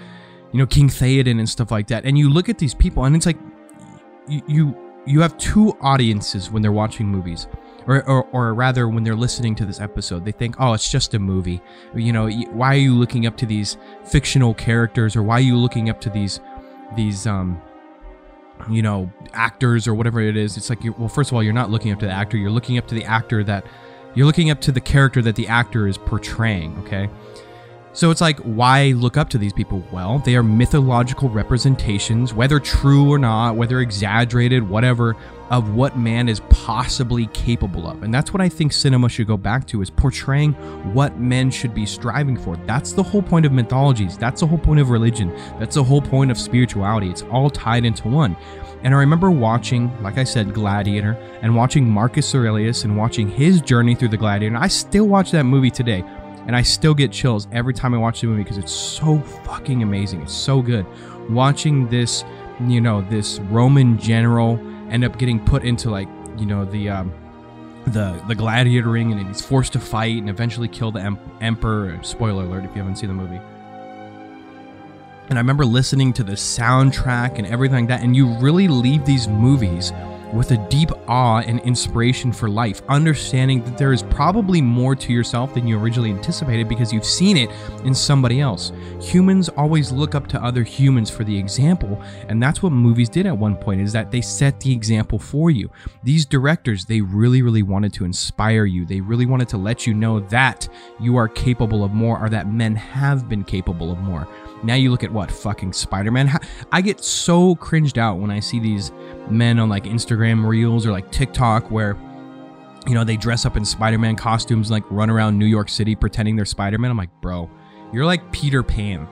you 0.53 0.59
know 0.59 0.67
King 0.67 0.89
Theoden 0.89 1.39
and 1.39 1.49
stuff 1.49 1.71
like 1.71 1.89
that. 1.89 2.05
And 2.05 2.19
you 2.19 2.29
look 2.29 2.49
at 2.49 2.59
these 2.59 2.75
people, 2.75 3.05
and 3.05 3.17
it's 3.17 3.27
like 3.27 3.39
you 4.29 4.43
you, 4.47 4.77
you 5.07 5.21
have 5.21 5.37
two 5.39 5.77
audiences 5.81 6.51
when 6.51 6.63
they're 6.63 6.73
watching 6.73 7.07
movies. 7.07 7.47
Or, 7.87 8.03
or, 8.09 8.25
or, 8.33 8.55
rather 8.55 8.89
when 8.89 9.05
they're 9.05 9.15
listening 9.15 9.55
to 9.57 9.67
this 9.67 9.79
episode 9.79 10.25
they 10.25 10.33
think 10.33 10.57
oh 10.59 10.73
it's 10.73 10.91
just 10.91 11.13
a 11.13 11.19
movie 11.19 11.61
you 11.95 12.15
know 12.15 12.31
why 12.31 12.69
are 12.69 12.79
you 12.79 12.95
looking 12.95 13.27
up 13.27 13.37
to 13.37 13.45
these 13.45 13.77
fictional 14.07 14.55
characters 14.55 15.17
or 15.17 15.23
why 15.23 15.35
are 15.35 15.41
you 15.41 15.59
looking 15.59 15.91
up 15.91 16.01
to 16.01 16.09
these 16.09 16.41
these 16.97 17.27
um 17.27 17.61
you 18.71 18.83
know 18.83 19.11
actors 19.33 19.87
or 19.89 19.95
whatever 19.95 20.21
it 20.21 20.37
is 20.37 20.57
it's 20.57 20.71
like 20.71 20.79
well 20.99 21.09
first 21.09 21.31
of 21.31 21.35
all 21.35 21.43
you're 21.43 21.53
not 21.53 21.71
looking 21.71 21.93
up 21.93 21.99
to 21.99 22.07
the 22.07 22.13
actor 22.13 22.37
you're 22.37 22.51
looking 22.51 22.79
up 22.79 22.87
to 22.87 22.95
the 22.95 23.05
actor 23.05 23.43
that 23.43 23.65
you're 24.15 24.27
looking 24.27 24.51
up 24.51 24.61
to 24.61 24.71
the 24.71 24.81
character 24.81 25.21
that 25.21 25.35
the 25.35 25.49
actor 25.49 25.89
is 25.89 25.99
portraying 25.99 26.77
okay 26.79 27.09
So 27.95 28.11
it's 28.11 28.21
like, 28.21 28.41
why 28.41 28.87
look 28.97 29.17
up 29.17 29.31
to 29.31 29.39
these 29.39 29.53
people? 29.53 29.81
Well, 29.93 30.19
they 30.19 30.35
are 30.35 30.43
mythological 30.43 31.29
representations, 31.29 32.35
whether 32.35 32.59
true 32.59 33.09
or 33.09 33.21
not, 33.21 33.55
whether 33.55 33.79
exaggerated, 33.81 34.69
whatever, 34.69 35.15
of 35.51 35.75
what 35.75 35.97
man 35.97 36.29
is 36.29 36.41
possibly 36.51 37.27
capable 37.29 37.87
of. 37.87 38.03
And 38.03 38.13
that's 38.13 38.33
what 38.33 38.41
I 38.41 38.49
think 38.49 38.73
cinema 38.73 39.09
should 39.09 39.29
go 39.29 39.37
back 39.37 39.69
to 39.69 39.81
is 39.81 39.91
portraying 39.91 40.55
what 40.93 41.19
men 41.21 41.53
should 41.53 41.73
be 41.73 41.87
striving 41.87 42.37
for. 42.37 42.57
That's 42.67 42.93
the 42.93 43.03
whole 43.05 43.23
point 43.23 43.47
of 43.47 43.53
mythologies. 43.53 44.19
That's 44.19 44.41
the 44.41 44.49
whole 44.49 44.59
point 44.59 44.81
of 44.81 44.91
religion. 44.91 45.33
That's 45.61 45.77
the 45.77 45.85
whole 45.85 46.03
point 46.03 46.33
of 46.33 46.39
spirituality. 46.39 47.11
It's 47.11 47.23
all 47.23 47.49
tied 47.49 47.85
into 47.85 48.09
one. 48.09 48.37
And 48.83 48.93
I 48.95 48.99
remember 48.99 49.31
watching, 49.31 49.91
like 50.03 50.19
I 50.19 50.25
said, 50.25 50.53
Gladiator, 50.53 51.13
and 51.41 51.57
watching 51.57 51.89
Marcus 51.89 52.35
Aurelius 52.35 52.85
and 52.85 52.97
watching 52.97 53.29
his 53.29 53.63
journey 53.63 53.95
through 53.95 54.09
the 54.09 54.17
Gladiator. 54.17 54.55
And 54.55 54.63
I 54.63 54.69
still 54.69 55.07
watch 55.07 55.31
that 55.31 55.45
movie 55.45 55.71
today 55.71 56.05
and 56.47 56.55
I 56.55 56.63
still 56.63 56.95
get 56.95 57.13
chills 57.13 57.49
every 57.53 57.75
time 57.75 57.95
I 57.95 57.99
watch 57.99 58.21
the 58.21 58.27
movie 58.27 58.43
because 58.43 58.59
it's 58.59 58.73
so 58.73 59.19
fucking 59.45 59.83
amazing. 59.83 60.23
It's 60.23 60.35
so 60.35 60.63
good. 60.63 60.87
Watching 61.31 61.89
this, 61.89 62.25
you 62.67 62.81
know, 62.81 63.01
this 63.03 63.39
Roman 63.41 63.99
general 63.99 64.59
end 64.91 65.05
up 65.05 65.19
getting 65.19 65.45
put 65.45 65.65
into 65.65 65.91
like, 65.91 66.09
you 66.39 66.47
know, 66.47 66.65
the 66.65 66.91
um, 66.91 67.13
the 67.89 68.21
the 68.29 68.35
gladiator 68.35 68.91
ring, 68.91 69.13
and 69.13 69.27
he's 69.27 69.45
forced 69.45 69.73
to 69.75 69.81
fight 69.81 70.17
and 70.19 70.29
eventually 70.29 70.69
kill 70.69 70.91
the 70.91 71.01
em- 71.01 71.19
emperor. 71.41 71.99
Spoiler 72.03 72.45
alert 72.45 72.65
if 72.65 72.71
you 72.71 72.83
haven't 72.83 72.97
seen 72.97 73.09
the 73.09 73.15
movie. 73.15 73.41
And 75.31 75.39
I 75.39 75.41
remember 75.41 75.65
listening 75.65 76.13
to 76.15 76.23
the 76.23 76.33
soundtrack 76.33 77.39
and 77.39 77.47
everything 77.47 77.87
like 77.87 77.89
that, 77.89 78.03
and 78.03 78.15
you 78.15 78.29
really 78.39 78.69
leave 78.69 79.07
these 79.07 79.27
movies 79.27 79.91
with 80.35 80.51
a 80.51 80.57
deep 80.69 80.91
awe 81.09 81.41
and 81.41 81.61
inspiration 81.61 82.31
for 82.33 82.49
life, 82.51 82.83
understanding 82.89 83.65
that 83.65 83.79
there 83.79 83.93
is 83.93 84.03
probably 84.15 84.63
more 84.63 84.95
to 84.95 85.13
yourself 85.13 85.53
than 85.55 85.67
you 85.67 85.77
originally 85.77 86.11
anticipated 86.11 86.69
because 86.69 86.93
you've 86.93 87.05
seen 87.05 87.37
it 87.37 87.51
in 87.83 87.93
somebody 87.93 88.41
else. 88.41 88.71
Humans 89.01 89.49
always 89.51 89.91
look 89.91 90.15
up 90.15 90.29
to 90.29 90.43
other 90.43 90.63
humans 90.63 91.11
for 91.11 91.25
the 91.25 91.37
example, 91.37 92.01
and 92.29 92.41
that's 92.41 92.63
what 92.63 92.71
movies 92.71 93.09
did 93.09 93.27
at 93.27 93.37
one 93.37 93.57
point 93.57 93.81
is 93.81 93.93
that 93.93 94.13
they 94.13 94.21
set 94.21 94.61
the 94.61 94.73
example 94.73 95.19
for 95.19 95.51
you. 95.51 95.69
These 96.05 96.27
directors, 96.27 96.85
they 96.85 97.01
really 97.01 97.43
really 97.43 97.65
wanted 97.65 97.93
to 97.95 98.05
inspire 98.05 98.67
you. 98.67 98.87
They 98.87 99.01
really 99.01 99.27
wanted 99.27 99.49
to 99.49 99.57
let 99.57 99.85
you 99.85 99.95
know 99.95 100.21
that 100.21 100.69
you 101.01 101.17
are 101.17 101.27
capable 101.27 101.83
of 101.83 101.93
more 101.93 102.21
or 102.21 102.29
that 102.29 102.47
men 102.47 102.77
have 102.77 103.29
been 103.29 103.43
capable 103.43 103.91
of 103.91 103.99
more. 103.99 104.29
Now 104.63 104.75
you 104.75 104.93
look 104.93 105.03
at 105.03 105.13
what 105.13 105.31
fucking 105.31 105.73
Spider-Man. 105.73 106.39
I 106.71 106.81
get 106.83 107.03
so 107.03 107.57
cringed 107.57 107.99
out 107.99 108.19
when 108.19 108.31
I 108.31 108.39
see 108.39 108.61
these 108.61 108.93
men 109.29 109.59
on 109.59 109.69
like 109.69 109.85
Instagram 109.85 110.47
reels 110.47 110.87
or 110.87 110.93
like 110.93 111.11
TikTok 111.11 111.71
where 111.71 111.97
you 112.87 112.95
know 112.95 113.05
they 113.05 113.17
dress 113.17 113.47
up 113.47 113.57
in 113.57 113.65
Spider-Man 113.65 114.17
costumes 114.17 114.69
and 114.69 114.73
like 114.73 114.91
run 114.91 115.11
around 115.11 115.39
New 115.39 115.47
York 115.47 115.69
City 115.69 115.95
pretending 115.95 116.37
they're 116.37 116.45
Spider-Man. 116.45 116.91
I'm 116.91 116.97
like, 116.97 117.21
"Bro, 117.21 117.51
you're 117.93 118.07
like 118.07 118.31
Peter 118.33 118.63
Pan." 118.63 119.09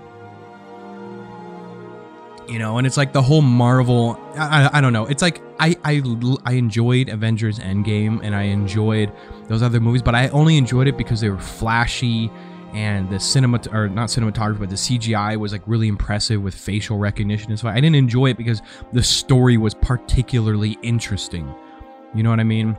You 2.49 2.59
know, 2.59 2.79
and 2.79 2.87
it's 2.87 2.97
like 2.97 3.12
the 3.12 3.23
whole 3.23 3.41
Marvel 3.41 4.19
I, 4.37 4.64
I, 4.64 4.79
I 4.79 4.81
don't 4.81 4.93
know. 4.93 5.07
It's 5.07 5.23
like 5.23 5.41
I, 5.59 5.76
I 5.85 6.02
I 6.45 6.52
enjoyed 6.52 7.09
Avengers 7.09 7.59
Endgame 7.59 8.21
and 8.23 8.35
I 8.35 8.43
enjoyed 8.43 9.12
those 9.49 9.62
other 9.62 9.81
movies, 9.81 10.02
but 10.02 10.14
I 10.14 10.29
only 10.29 10.57
enjoyed 10.57 10.88
it 10.88 10.97
because 10.97 11.21
they 11.21 11.31
were 11.31 11.38
flashy 11.38 12.31
and 12.75 13.09
the 13.11 13.21
cinema 13.21 13.61
or 13.71 13.87
not 13.88 14.09
cinematography 14.09 14.61
but 14.61 14.71
the 14.71 14.76
cgi 14.76 15.37
was 15.37 15.52
like 15.52 15.61
really 15.67 15.88
impressive 15.88 16.41
with 16.41 16.55
facial 16.55 16.97
recognition 16.97 17.50
and 17.50 17.61
so 17.61 17.69
i 17.69 17.75
didn't 17.75 17.95
enjoy 17.95 18.31
it 18.31 18.37
because 18.38 18.62
the 18.95 19.02
story 19.02 19.59
was 19.59 19.75
particularly 19.75 20.79
interesting 20.83 21.55
you 22.14 22.23
know 22.23 22.31
what 22.31 22.41
i 22.41 22.45
mean 22.45 22.75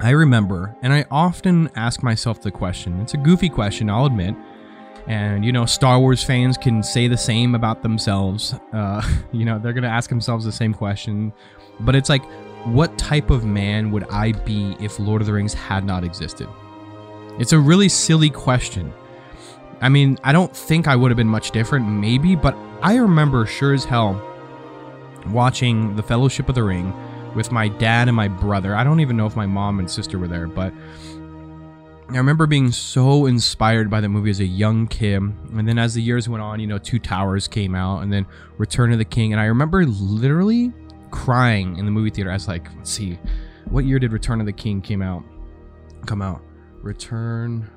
i 0.00 0.10
remember 0.10 0.76
and 0.82 0.92
i 0.92 1.04
often 1.10 1.70
ask 1.74 2.02
myself 2.02 2.40
the 2.40 2.50
question 2.50 3.00
it's 3.00 3.14
a 3.14 3.18
goofy 3.18 3.48
question 3.48 3.88
i'll 3.90 4.06
admit 4.06 4.34
and 5.06 5.44
you 5.44 5.52
know 5.52 5.64
star 5.64 5.98
wars 5.98 6.22
fans 6.22 6.56
can 6.56 6.82
say 6.82 7.08
the 7.08 7.16
same 7.16 7.54
about 7.54 7.82
themselves 7.82 8.54
uh, 8.72 9.02
you 9.32 9.44
know 9.44 9.58
they're 9.58 9.72
gonna 9.72 9.86
ask 9.86 10.10
themselves 10.10 10.44
the 10.44 10.52
same 10.52 10.74
question 10.74 11.32
but 11.80 11.94
it's 11.94 12.08
like 12.08 12.24
what 12.64 12.96
type 12.98 13.30
of 13.30 13.44
man 13.44 13.90
would 13.90 14.04
i 14.10 14.32
be 14.32 14.76
if 14.80 14.98
lord 14.98 15.22
of 15.22 15.26
the 15.26 15.32
rings 15.32 15.54
had 15.54 15.84
not 15.84 16.02
existed 16.04 16.48
it's 17.38 17.52
a 17.52 17.58
really 17.58 17.90
silly 17.90 18.30
question. 18.30 18.92
I 19.82 19.90
mean, 19.90 20.16
I 20.24 20.32
don't 20.32 20.56
think 20.56 20.88
I 20.88 20.96
would 20.96 21.10
have 21.10 21.16
been 21.16 21.28
much 21.28 21.50
different, 21.50 21.86
maybe, 21.86 22.34
but 22.34 22.56
I 22.80 22.96
remember 22.96 23.44
sure 23.44 23.74
as 23.74 23.84
hell 23.84 24.22
watching 25.26 25.96
The 25.96 26.02
Fellowship 26.02 26.48
of 26.48 26.54
the 26.54 26.62
Ring 26.62 26.94
with 27.36 27.52
my 27.52 27.68
dad 27.68 28.08
and 28.08 28.16
my 28.16 28.26
brother. 28.26 28.74
I 28.74 28.82
don't 28.82 29.00
even 29.00 29.16
know 29.16 29.26
if 29.26 29.36
my 29.36 29.46
mom 29.46 29.78
and 29.78 29.88
sister 29.88 30.18
were 30.18 30.26
there, 30.26 30.48
but 30.48 30.72
I 32.08 32.16
remember 32.16 32.46
being 32.46 32.72
so 32.72 33.26
inspired 33.26 33.90
by 33.90 34.00
the 34.00 34.08
movie 34.08 34.30
as 34.30 34.40
a 34.40 34.46
young 34.46 34.86
kid. 34.86 35.22
And 35.22 35.68
then 35.68 35.78
as 35.78 35.94
the 35.94 36.02
years 36.02 36.28
went 36.28 36.42
on, 36.42 36.60
you 36.60 36.66
know, 36.66 36.78
Two 36.78 36.98
Towers 36.98 37.46
came 37.46 37.74
out 37.74 38.02
and 38.02 38.12
then 38.12 38.26
Return 38.58 38.90
of 38.90 38.98
the 38.98 39.04
King. 39.04 39.32
And 39.32 39.40
I 39.40 39.44
remember 39.44 39.84
literally 39.84 40.72
crying 41.10 41.76
in 41.76 41.84
the 41.84 41.90
movie 41.90 42.10
theater. 42.10 42.30
I 42.30 42.34
was 42.34 42.48
like, 42.48 42.68
let's 42.76 42.90
see, 42.90 43.18
what 43.66 43.84
year 43.84 43.98
did 43.98 44.12
Return 44.12 44.40
of 44.40 44.46
the 44.46 44.52
King 44.52 44.80
came 44.80 45.02
out? 45.02 45.22
Come 46.06 46.22
out. 46.22 46.40
Return. 46.80 47.68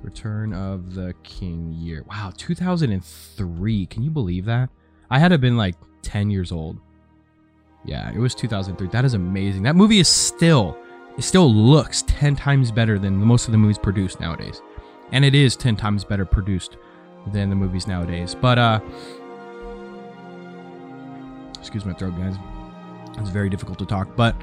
Return 0.00 0.54
of 0.54 0.94
the 0.94 1.14
King 1.22 1.72
year. 1.72 2.04
Wow, 2.08 2.32
2003. 2.36 3.86
Can 3.86 4.02
you 4.02 4.10
believe 4.10 4.46
that? 4.46 4.70
I 5.10 5.18
had 5.18 5.28
to 5.28 5.34
have 5.34 5.40
been 5.40 5.56
like 5.56 5.74
10 6.02 6.30
years 6.30 6.52
old. 6.52 6.78
Yeah, 7.84 8.10
it 8.10 8.18
was 8.18 8.34
2003. 8.34 8.88
That 8.88 9.04
is 9.04 9.14
amazing. 9.14 9.62
That 9.62 9.76
movie 9.76 10.00
is 10.00 10.08
still, 10.08 10.76
it 11.16 11.22
still 11.22 11.52
looks 11.52 12.02
10 12.06 12.36
times 12.36 12.70
better 12.70 12.98
than 12.98 13.16
most 13.16 13.46
of 13.46 13.52
the 13.52 13.58
movies 13.58 13.78
produced 13.78 14.20
nowadays. 14.20 14.60
And 15.12 15.24
it 15.24 15.34
is 15.34 15.56
10 15.56 15.76
times 15.76 16.04
better 16.04 16.24
produced 16.24 16.76
than 17.32 17.50
the 17.50 17.56
movies 17.56 17.86
nowadays. 17.86 18.34
But, 18.34 18.58
uh, 18.58 18.80
excuse 21.58 21.84
my 21.84 21.92
throat, 21.94 22.16
guys. 22.16 22.36
It's 23.18 23.30
very 23.30 23.48
difficult 23.48 23.78
to 23.80 23.86
talk. 23.86 24.14
But, 24.16 24.36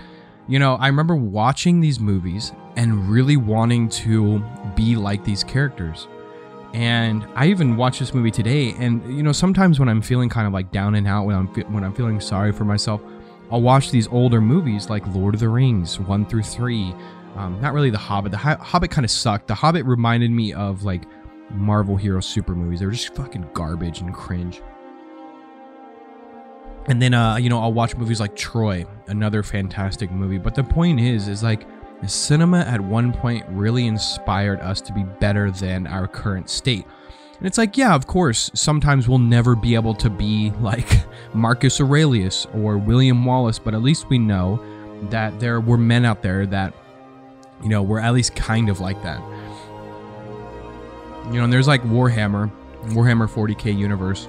you 0.47 0.59
know, 0.59 0.75
I 0.75 0.87
remember 0.87 1.15
watching 1.15 1.79
these 1.79 1.99
movies 1.99 2.51
and 2.75 3.09
really 3.09 3.37
wanting 3.37 3.89
to 3.89 4.39
be 4.75 4.95
like 4.95 5.23
these 5.23 5.43
characters. 5.43 6.07
And 6.73 7.25
I 7.35 7.47
even 7.47 7.77
watched 7.77 7.99
this 7.99 8.13
movie 8.13 8.31
today, 8.31 8.75
and 8.77 9.15
you 9.15 9.23
know, 9.23 9.31
sometimes 9.31 9.79
when 9.79 9.87
I'm 9.87 10.01
feeling 10.01 10.29
kind 10.29 10.45
of 10.45 10.53
like 10.53 10.71
down 10.71 10.95
and 10.95 11.07
out, 11.07 11.25
when 11.25 11.35
I'm 11.35 11.47
when 11.73 11.83
I'm 11.83 11.93
feeling 11.93 12.19
sorry 12.19 12.51
for 12.51 12.65
myself, 12.65 13.01
I'll 13.51 13.61
watch 13.61 13.91
these 13.91 14.07
older 14.09 14.41
movies 14.41 14.89
like 14.89 15.05
Lord 15.15 15.33
of 15.33 15.39
the 15.39 15.49
Rings 15.49 15.99
one 15.99 16.25
through 16.25 16.43
three. 16.43 16.93
Um, 17.35 17.59
not 17.61 17.73
really 17.73 17.89
The 17.89 17.97
Hobbit. 17.97 18.31
The 18.31 18.37
Hobbit 18.37 18.91
kind 18.91 19.05
of 19.05 19.11
sucked. 19.11 19.47
The 19.47 19.55
Hobbit 19.55 19.85
reminded 19.85 20.31
me 20.31 20.53
of 20.53 20.83
like 20.83 21.03
Marvel 21.51 21.95
hero 21.95 22.19
super 22.19 22.55
movies. 22.55 22.79
They 22.79 22.85
were 22.85 22.91
just 22.91 23.15
fucking 23.15 23.49
garbage 23.53 24.01
and 24.01 24.13
cringe. 24.13 24.61
And 26.87 27.01
then, 27.01 27.13
uh, 27.13 27.35
you 27.35 27.49
know, 27.49 27.59
I'll 27.59 27.73
watch 27.73 27.95
movies 27.95 28.19
like 28.19 28.35
Troy, 28.35 28.85
another 29.07 29.43
fantastic 29.43 30.09
movie. 30.09 30.37
But 30.37 30.55
the 30.55 30.63
point 30.63 30.99
is, 30.99 31.27
is 31.27 31.43
like 31.43 31.67
cinema 32.05 32.59
at 32.59 32.79
one 32.79 33.11
point 33.11 33.45
really 33.49 33.87
inspired 33.87 34.59
us 34.61 34.81
to 34.81 34.93
be 34.93 35.03
better 35.03 35.51
than 35.51 35.87
our 35.87 36.07
current 36.07 36.49
state. 36.49 36.85
And 37.37 37.45
it's 37.45 37.57
like, 37.57 37.77
yeah, 37.77 37.93
of 37.93 38.07
course, 38.07 38.51
sometimes 38.53 39.07
we'll 39.07 39.19
never 39.19 39.55
be 39.55 39.75
able 39.75 39.93
to 39.95 40.09
be 40.09 40.51
like 40.59 40.87
Marcus 41.33 41.79
Aurelius 41.81 42.45
or 42.53 42.77
William 42.77 43.25
Wallace, 43.25 43.59
but 43.59 43.73
at 43.73 43.81
least 43.81 44.09
we 44.09 44.17
know 44.19 44.63
that 45.09 45.39
there 45.39 45.59
were 45.59 45.77
men 45.77 46.05
out 46.05 46.23
there 46.23 46.45
that, 46.47 46.73
you 47.63 47.69
know, 47.69 47.83
were 47.83 47.99
at 47.99 48.13
least 48.13 48.35
kind 48.35 48.69
of 48.69 48.79
like 48.79 49.01
that. 49.03 49.19
You 51.27 51.33
know, 51.33 51.43
and 51.43 51.53
there's 51.53 51.67
like 51.67 51.83
Warhammer, 51.83 52.51
Warhammer 52.85 53.27
40k 53.27 53.77
universe 53.77 54.27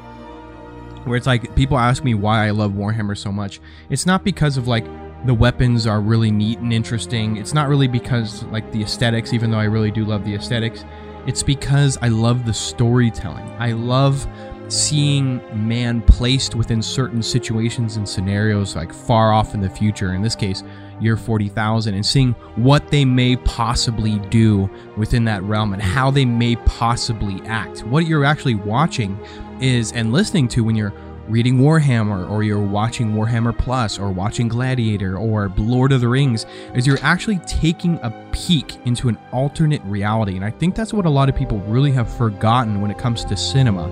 where 1.05 1.17
it's 1.17 1.27
like 1.27 1.55
people 1.55 1.79
ask 1.79 2.05
me 2.05 2.15
why 2.15 2.47
I 2.47 2.51
love 2.51 2.73
Warhammer 2.73 3.17
so 3.17 3.33
much. 3.33 3.61
It's 3.91 4.07
not 4.07 4.25
because 4.25 4.57
of 4.57 4.69
like 4.69 4.85
the 5.25 5.35
weapons 5.35 5.87
are 5.87 6.01
really 6.01 6.31
neat 6.31 6.59
and 6.59 6.73
interesting. 6.73 7.37
It's 7.37 7.55
not 7.55 7.69
really 7.69 7.89
because 7.89 8.45
like 8.45 8.71
the 8.73 8.83
aesthetics, 8.83 9.33
even 9.33 9.51
though 9.51 9.59
I 9.59 9.65
really 9.65 9.91
do 9.91 10.05
love 10.05 10.25
the 10.25 10.35
aesthetics. 10.35 10.85
It's 11.27 11.43
because 11.43 11.99
I 12.01 12.09
love 12.09 12.47
the 12.47 12.55
storytelling. 12.55 13.49
I 13.59 13.73
love 13.73 14.27
seeing 14.69 15.41
man 15.67 16.03
placed 16.03 16.55
within 16.55 16.83
certain 16.83 17.23
situations 17.23 17.97
and 17.97 18.07
scenarios 18.09 18.77
like 18.77 18.93
far 18.93 19.33
off 19.33 19.55
in 19.55 19.61
the 19.61 19.71
future 19.71 20.13
in 20.15 20.21
this 20.23 20.37
case 20.37 20.63
year 21.01 21.17
40,000 21.17 21.95
and 21.95 22.05
seeing 22.05 22.33
what 22.57 22.89
they 22.89 23.05
may 23.05 23.37
possibly 23.37 24.19
do 24.29 24.69
within 24.97 25.25
that 25.25 25.43
realm 25.45 25.73
and 25.73 25.81
how 25.81 26.11
they 26.11 26.25
may 26.25 26.57
possibly 26.57 27.41
act 27.47 27.83
what 27.85 28.07
you're 28.07 28.27
actually 28.27 28.57
watching 28.57 29.19
is 29.61 29.93
and 29.93 30.13
listening 30.13 30.49
to 30.49 30.63
when 30.63 30.77
you're 30.77 30.93
reading 31.29 31.59
Warhammer 31.59 32.29
or 32.31 32.43
you're 32.43 32.59
watching 32.59 33.13
Warhammer 33.13 33.57
Plus 33.57 33.99
or 33.99 34.11
watching 34.11 34.49
Gladiator 34.49 35.19
or 35.19 35.53
Lord 35.59 35.93
of 35.93 36.01
the 36.01 36.09
Rings 36.09 36.47
is 36.75 36.87
you're 36.87 36.99
actually 37.03 37.39
taking 37.41 37.99
a 38.03 38.11
peek 38.33 38.77
into 38.87 39.11
an 39.11 39.19
alternate 39.31 39.83
reality. 39.85 40.37
And 40.37 40.45
I 40.45 40.51
think 40.51 40.75
that's 40.75 40.95
what 40.95 41.05
a 41.05 41.11
lot 41.11 41.29
of 41.29 41.37
people 41.37 41.59
really 41.61 41.93
have 41.93 42.11
forgotten 42.11 42.81
when 42.81 42.91
it 42.91 42.97
comes 42.97 43.27
to 43.27 43.37
cinema 43.37 43.89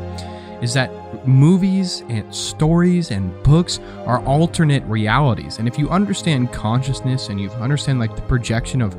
is 0.62 0.72
that 0.72 0.90
movies 1.28 2.02
and 2.08 2.34
stories 2.34 3.10
and 3.10 3.30
books 3.42 3.78
are 4.06 4.24
alternate 4.24 4.82
realities. 4.84 5.58
And 5.58 5.68
if 5.68 5.78
you 5.78 5.90
understand 5.90 6.50
consciousness 6.52 7.28
and 7.28 7.38
you 7.38 7.50
understand 7.50 7.98
like 7.98 8.16
the 8.16 8.22
projection 8.22 8.80
of 8.80 8.94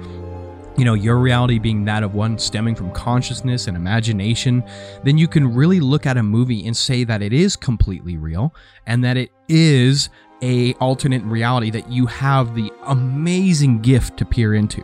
you 0.77 0.85
know, 0.85 0.93
your 0.93 1.17
reality 1.17 1.57
being 1.57 1.85
that 1.85 2.03
of 2.03 2.13
one 2.13 2.37
stemming 2.37 2.75
from 2.75 2.91
consciousness 2.91 3.67
and 3.67 3.75
imagination, 3.75 4.63
then 5.03 5.17
you 5.17 5.27
can 5.27 5.53
really 5.53 5.79
look 5.79 6.05
at 6.05 6.17
a 6.17 6.23
movie 6.23 6.67
and 6.67 6.77
say 6.77 7.03
that 7.03 7.23
it 7.23 7.33
is 7.33 7.55
completely 7.55 8.15
real 8.15 8.53
and 8.85 9.03
that 9.03 9.17
it 9.17 9.31
is 9.49 10.09
a 10.43 10.73
alternate 10.75 11.23
reality 11.23 11.71
that 11.71 11.91
you 11.91 12.05
have 12.05 12.53
the 12.53 12.71
amazing 12.83 13.81
gift 13.81 14.17
to 14.17 14.25
peer 14.25 14.53
into. 14.53 14.83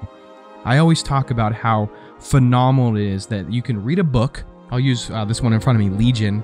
I 0.66 0.80
always 0.80 1.04
talk 1.04 1.30
about 1.30 1.54
how 1.54 1.92
phenomenal 2.20 2.96
it 2.96 3.04
is 3.04 3.28
that 3.28 3.52
you 3.52 3.62
can 3.62 3.84
read 3.84 4.00
a 4.00 4.04
book. 4.04 4.44
I'll 4.72 4.80
use 4.80 5.12
uh, 5.12 5.26
this 5.26 5.42
one 5.42 5.54
in 5.54 5.60
front 5.60 5.80
of 5.80 5.86
me, 5.86 5.96
Legion. 5.96 6.44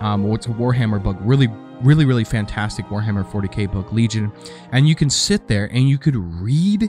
Um, 0.00 0.24
it's 0.32 0.46
a 0.46 0.50
Warhammer 0.50 1.02
book, 1.02 1.16
really, 1.20 1.48
really, 1.82 2.06
really 2.06 2.24
fantastic 2.24 2.86
Warhammer 2.86 3.26
40k 3.26 3.70
book, 3.70 3.92
Legion. 3.92 4.32
And 4.72 4.88
you 4.88 4.94
can 4.94 5.10
sit 5.10 5.46
there 5.46 5.66
and 5.72 5.88
you 5.88 5.98
could 5.98 6.16
read 6.16 6.88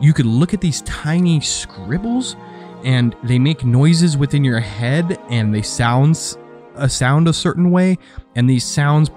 you 0.00 0.12
could 0.12 0.26
look 0.26 0.54
at 0.54 0.60
these 0.60 0.82
tiny 0.82 1.40
scribbles 1.40 2.36
and 2.84 3.14
they 3.22 3.38
make 3.38 3.64
noises 3.64 4.16
within 4.16 4.42
your 4.42 4.60
head 4.60 5.18
and 5.28 5.54
they 5.54 5.62
sounds 5.62 6.38
a 6.76 6.88
sound 6.88 7.28
a 7.28 7.32
certain 7.32 7.70
way 7.70 7.98
and 8.36 8.48
these 8.48 8.64
sounds 8.64 9.10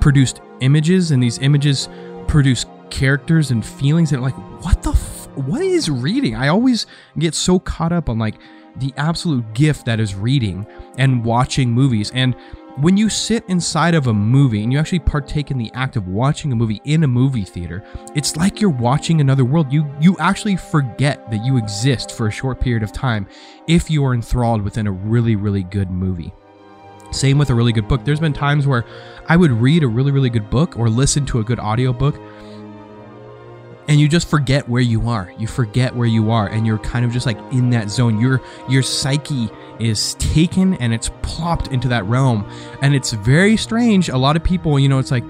produced 0.00 0.40
images 0.60 1.10
and 1.10 1.22
these 1.22 1.38
images 1.38 1.88
produce 2.26 2.66
characters 2.90 3.50
and 3.50 3.64
feelings 3.64 4.12
and 4.12 4.22
like 4.22 4.34
what 4.62 4.82
the 4.82 4.90
f- 4.90 5.22
what 5.34 5.62
is 5.62 5.88
reading? 5.88 6.34
I 6.34 6.48
always 6.48 6.86
get 7.18 7.34
so 7.34 7.58
caught 7.58 7.92
up 7.92 8.08
on 8.08 8.18
like 8.18 8.34
the 8.76 8.92
absolute 8.96 9.54
gift 9.54 9.86
that 9.86 10.00
is 10.00 10.14
reading 10.14 10.66
and 10.98 11.24
watching 11.24 11.70
movies 11.70 12.10
and 12.14 12.36
when 12.76 12.96
you 12.96 13.08
sit 13.08 13.44
inside 13.48 13.94
of 13.94 14.06
a 14.06 14.14
movie 14.14 14.62
and 14.62 14.72
you 14.72 14.78
actually 14.78 15.00
partake 15.00 15.50
in 15.50 15.58
the 15.58 15.70
act 15.74 15.96
of 15.96 16.08
watching 16.08 16.52
a 16.52 16.56
movie 16.56 16.80
in 16.84 17.04
a 17.04 17.08
movie 17.08 17.44
theater, 17.44 17.84
it's 18.14 18.36
like 18.36 18.60
you're 18.60 18.70
watching 18.70 19.20
another 19.20 19.44
world. 19.44 19.72
You 19.72 19.90
you 20.00 20.16
actually 20.18 20.56
forget 20.56 21.30
that 21.30 21.44
you 21.44 21.58
exist 21.58 22.12
for 22.12 22.26
a 22.26 22.30
short 22.30 22.60
period 22.60 22.82
of 22.82 22.92
time 22.92 23.26
if 23.66 23.90
you 23.90 24.04
are 24.04 24.14
enthralled 24.14 24.62
within 24.62 24.86
a 24.86 24.92
really 24.92 25.36
really 25.36 25.62
good 25.64 25.90
movie. 25.90 26.32
Same 27.10 27.36
with 27.36 27.50
a 27.50 27.54
really 27.54 27.72
good 27.72 27.88
book. 27.88 28.04
There's 28.04 28.20
been 28.20 28.32
times 28.32 28.66
where 28.66 28.86
I 29.28 29.36
would 29.36 29.50
read 29.50 29.82
a 29.82 29.88
really 29.88 30.10
really 30.10 30.30
good 30.30 30.48
book 30.48 30.78
or 30.78 30.88
listen 30.88 31.26
to 31.26 31.40
a 31.40 31.44
good 31.44 31.60
audiobook 31.60 32.18
and 33.88 34.00
you 34.00 34.08
just 34.08 34.28
forget 34.28 34.68
where 34.68 34.80
you 34.80 35.08
are. 35.08 35.32
You 35.38 35.46
forget 35.46 35.94
where 35.94 36.06
you 36.06 36.30
are 36.30 36.46
and 36.46 36.66
you're 36.66 36.78
kind 36.78 37.04
of 37.04 37.12
just 37.12 37.26
like 37.26 37.38
in 37.52 37.70
that 37.70 37.90
zone. 37.90 38.18
Your 38.18 38.40
your 38.68 38.82
psyche 38.82 39.50
is 39.82 40.14
taken 40.14 40.74
and 40.74 40.94
it's 40.94 41.10
plopped 41.22 41.68
into 41.68 41.88
that 41.88 42.04
realm. 42.06 42.48
And 42.80 42.94
it's 42.94 43.12
very 43.12 43.56
strange. 43.56 44.08
A 44.08 44.16
lot 44.16 44.36
of 44.36 44.44
people, 44.44 44.78
you 44.78 44.88
know, 44.88 44.98
it's 44.98 45.10
like 45.10 45.24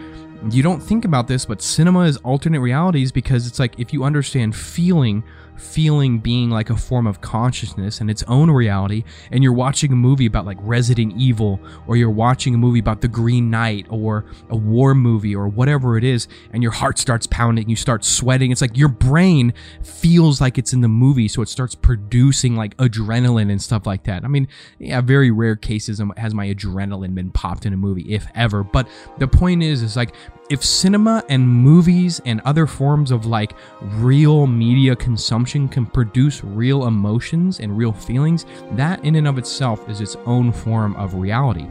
you 0.50 0.62
don't 0.62 0.80
think 0.80 1.04
about 1.04 1.28
this, 1.28 1.44
but 1.44 1.62
cinema 1.62 2.00
is 2.00 2.16
alternate 2.18 2.60
realities 2.60 3.12
because 3.12 3.46
it's 3.46 3.58
like 3.58 3.78
if 3.78 3.92
you 3.92 4.04
understand 4.04 4.56
feeling 4.56 5.22
feeling 5.56 6.18
being 6.18 6.50
like 6.50 6.70
a 6.70 6.76
form 6.76 7.06
of 7.06 7.20
consciousness 7.20 8.00
and 8.00 8.10
its 8.10 8.22
own 8.24 8.50
reality 8.50 9.04
and 9.30 9.42
you're 9.42 9.52
watching 9.52 9.92
a 9.92 9.96
movie 9.96 10.26
about 10.26 10.44
like 10.44 10.58
Resident 10.60 11.12
Evil 11.16 11.60
or 11.86 11.96
you're 11.96 12.10
watching 12.10 12.54
a 12.54 12.58
movie 12.58 12.78
about 12.78 13.00
the 13.00 13.08
Green 13.08 13.50
Knight 13.50 13.86
or 13.88 14.24
a 14.50 14.56
war 14.56 14.94
movie 14.94 15.34
or 15.34 15.48
whatever 15.48 15.96
it 15.96 16.04
is 16.04 16.28
and 16.52 16.62
your 16.62 16.72
heart 16.72 16.98
starts 16.98 17.26
pounding 17.26 17.68
you 17.68 17.76
start 17.76 18.04
sweating. 18.04 18.50
It's 18.50 18.60
like 18.60 18.76
your 18.76 18.88
brain 18.88 19.52
feels 19.82 20.40
like 20.40 20.58
it's 20.58 20.72
in 20.72 20.80
the 20.80 20.88
movie 20.88 21.28
so 21.28 21.42
it 21.42 21.48
starts 21.48 21.74
producing 21.74 22.56
like 22.56 22.76
adrenaline 22.78 23.50
and 23.50 23.60
stuff 23.60 23.86
like 23.86 24.04
that. 24.04 24.24
I 24.24 24.28
mean 24.28 24.48
yeah 24.78 25.00
very 25.00 25.30
rare 25.30 25.56
cases 25.56 26.00
has 26.16 26.34
my 26.34 26.46
adrenaline 26.48 27.14
been 27.14 27.30
popped 27.30 27.66
in 27.66 27.72
a 27.72 27.76
movie 27.76 28.12
if 28.12 28.26
ever 28.34 28.62
but 28.62 28.88
the 29.18 29.28
point 29.28 29.62
is 29.62 29.82
is 29.82 29.96
like 29.96 30.14
if 30.52 30.62
cinema 30.62 31.24
and 31.30 31.48
movies 31.48 32.20
and 32.26 32.42
other 32.44 32.66
forms 32.66 33.10
of 33.10 33.24
like 33.24 33.54
real 33.80 34.46
media 34.46 34.94
consumption 34.94 35.66
can 35.66 35.86
produce 35.86 36.44
real 36.44 36.86
emotions 36.86 37.58
and 37.58 37.74
real 37.74 37.90
feelings, 37.92 38.44
that 38.72 39.02
in 39.02 39.14
and 39.14 39.26
of 39.26 39.38
itself 39.38 39.88
is 39.88 40.02
its 40.02 40.14
own 40.26 40.52
form 40.52 40.94
of 40.96 41.14
reality. 41.14 41.66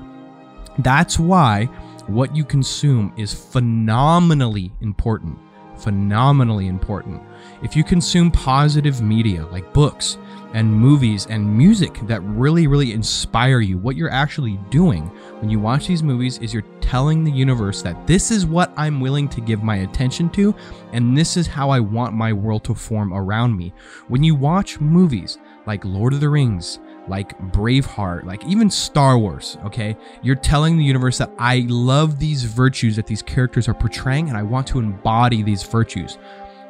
That's 0.80 1.20
why 1.20 1.66
what 2.08 2.36
you 2.36 2.44
consume 2.44 3.14
is 3.18 3.32
phenomenally 3.32 4.72
important. 4.82 5.38
Phenomenally 5.78 6.66
important. 6.66 7.22
If 7.64 7.76
you 7.76 7.84
consume 7.84 8.32
positive 8.32 9.02
media 9.02 9.46
like 9.48 9.74
books, 9.74 10.18
and 10.54 10.72
movies 10.72 11.28
and 11.30 11.58
music 11.58 12.00
that 12.04 12.22
really, 12.22 12.68
really 12.68 12.94
inspire 12.94 13.62
you. 13.62 13.78
What 13.78 13.96
you're 13.96 14.12
actually 14.12 14.58
doing 14.70 15.04
when 15.40 15.50
you 15.50 15.60
watch 15.60 15.88
these 15.88 16.04
movies 16.04 16.38
is 16.40 16.54
you're 16.54 16.64
telling 16.82 17.24
the 17.24 17.32
universe 17.32 17.82
that 17.82 18.06
this 18.06 18.32
is 18.32 18.46
what 18.46 18.74
I'm 18.76 19.00
willing 19.00 19.30
to 19.30 19.42
give 19.42 19.64
my 19.64 19.78
attention 19.78 20.30
to, 20.32 20.54
and 20.92 21.18
this 21.18 21.38
is 21.38 21.48
how 21.48 21.70
I 21.70 21.80
want 21.80 22.14
my 22.14 22.34
world 22.34 22.64
to 22.66 22.76
form 22.76 23.14
around 23.14 23.56
me. 23.56 23.74
When 24.08 24.24
you 24.24 24.36
watch 24.36 24.80
movies 24.80 25.38
like 25.66 25.86
Lord 25.86 26.14
of 26.14 26.20
the 26.20 26.30
Rings, 26.30 26.80
like 27.08 27.38
Braveheart, 27.52 28.26
like 28.26 28.46
even 28.46 28.70
Star 28.70 29.18
Wars, 29.18 29.58
okay? 29.66 29.98
You're 30.22 30.36
telling 30.36 30.78
the 30.78 30.84
universe 30.84 31.18
that 31.18 31.32
I 31.40 31.66
love 31.68 32.20
these 32.20 32.44
virtues 32.44 32.96
that 32.96 33.08
these 33.08 33.22
characters 33.22 33.68
are 33.68 33.74
portraying 33.74 34.30
and 34.30 34.38
I 34.38 34.44
want 34.44 34.68
to 34.68 34.80
embody 34.80 35.42
these 35.42 35.64
virtues 35.64 36.18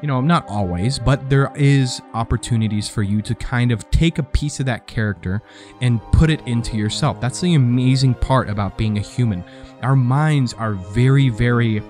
you 0.02 0.08
know, 0.08 0.20
not 0.20 0.48
always, 0.50 0.98
but 0.98 1.30
there 1.30 1.52
is 1.56 2.02
opportunities 2.14 2.90
for 2.90 3.04
you 3.04 3.22
to 3.22 3.36
kind 3.36 3.72
of 3.72 3.90
take 3.92 4.18
a 4.18 4.24
piece 4.24 4.60
of 4.60 4.66
that 4.66 4.88
character 4.88 5.42
and 5.80 6.02
put 6.12 6.30
it 6.30 6.46
into 6.48 6.76
yourself. 6.76 7.22
That's 7.22 7.40
the 7.40 7.54
amazing 7.54 8.16
part 8.16 8.50
about 8.50 8.78
being 8.78 8.98
a 8.98 9.02
human. 9.02 9.44
Our 9.84 9.96
minds 9.96 10.54
are 10.54 10.74
very, 10.74 11.30
very 11.30 11.84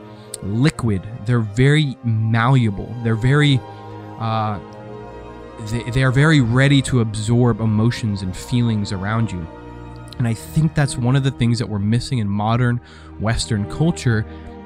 liquid. 0.43 1.07
They're 1.25 1.39
very 1.39 1.97
malleable. 2.03 2.93
They're 3.03 3.15
very, 3.15 3.61
uh, 4.19 4.59
they, 5.67 5.83
they 5.91 6.03
are 6.03 6.11
very 6.11 6.41
ready 6.41 6.81
to 6.83 6.99
absorb 6.99 7.61
emotions 7.61 8.23
and 8.23 8.35
feelings 8.35 8.91
around 8.91 9.31
you. 9.31 9.47
And 10.17 10.27
I 10.27 10.33
think 10.33 10.75
that's 10.75 10.97
one 10.97 11.15
of 11.15 11.23
the 11.23 11.31
things 11.31 11.59
that 11.59 11.67
we're 11.67 11.79
missing 11.79 12.19
in 12.19 12.27
modern 12.27 12.81
Western 13.19 13.69
culture 13.71 14.25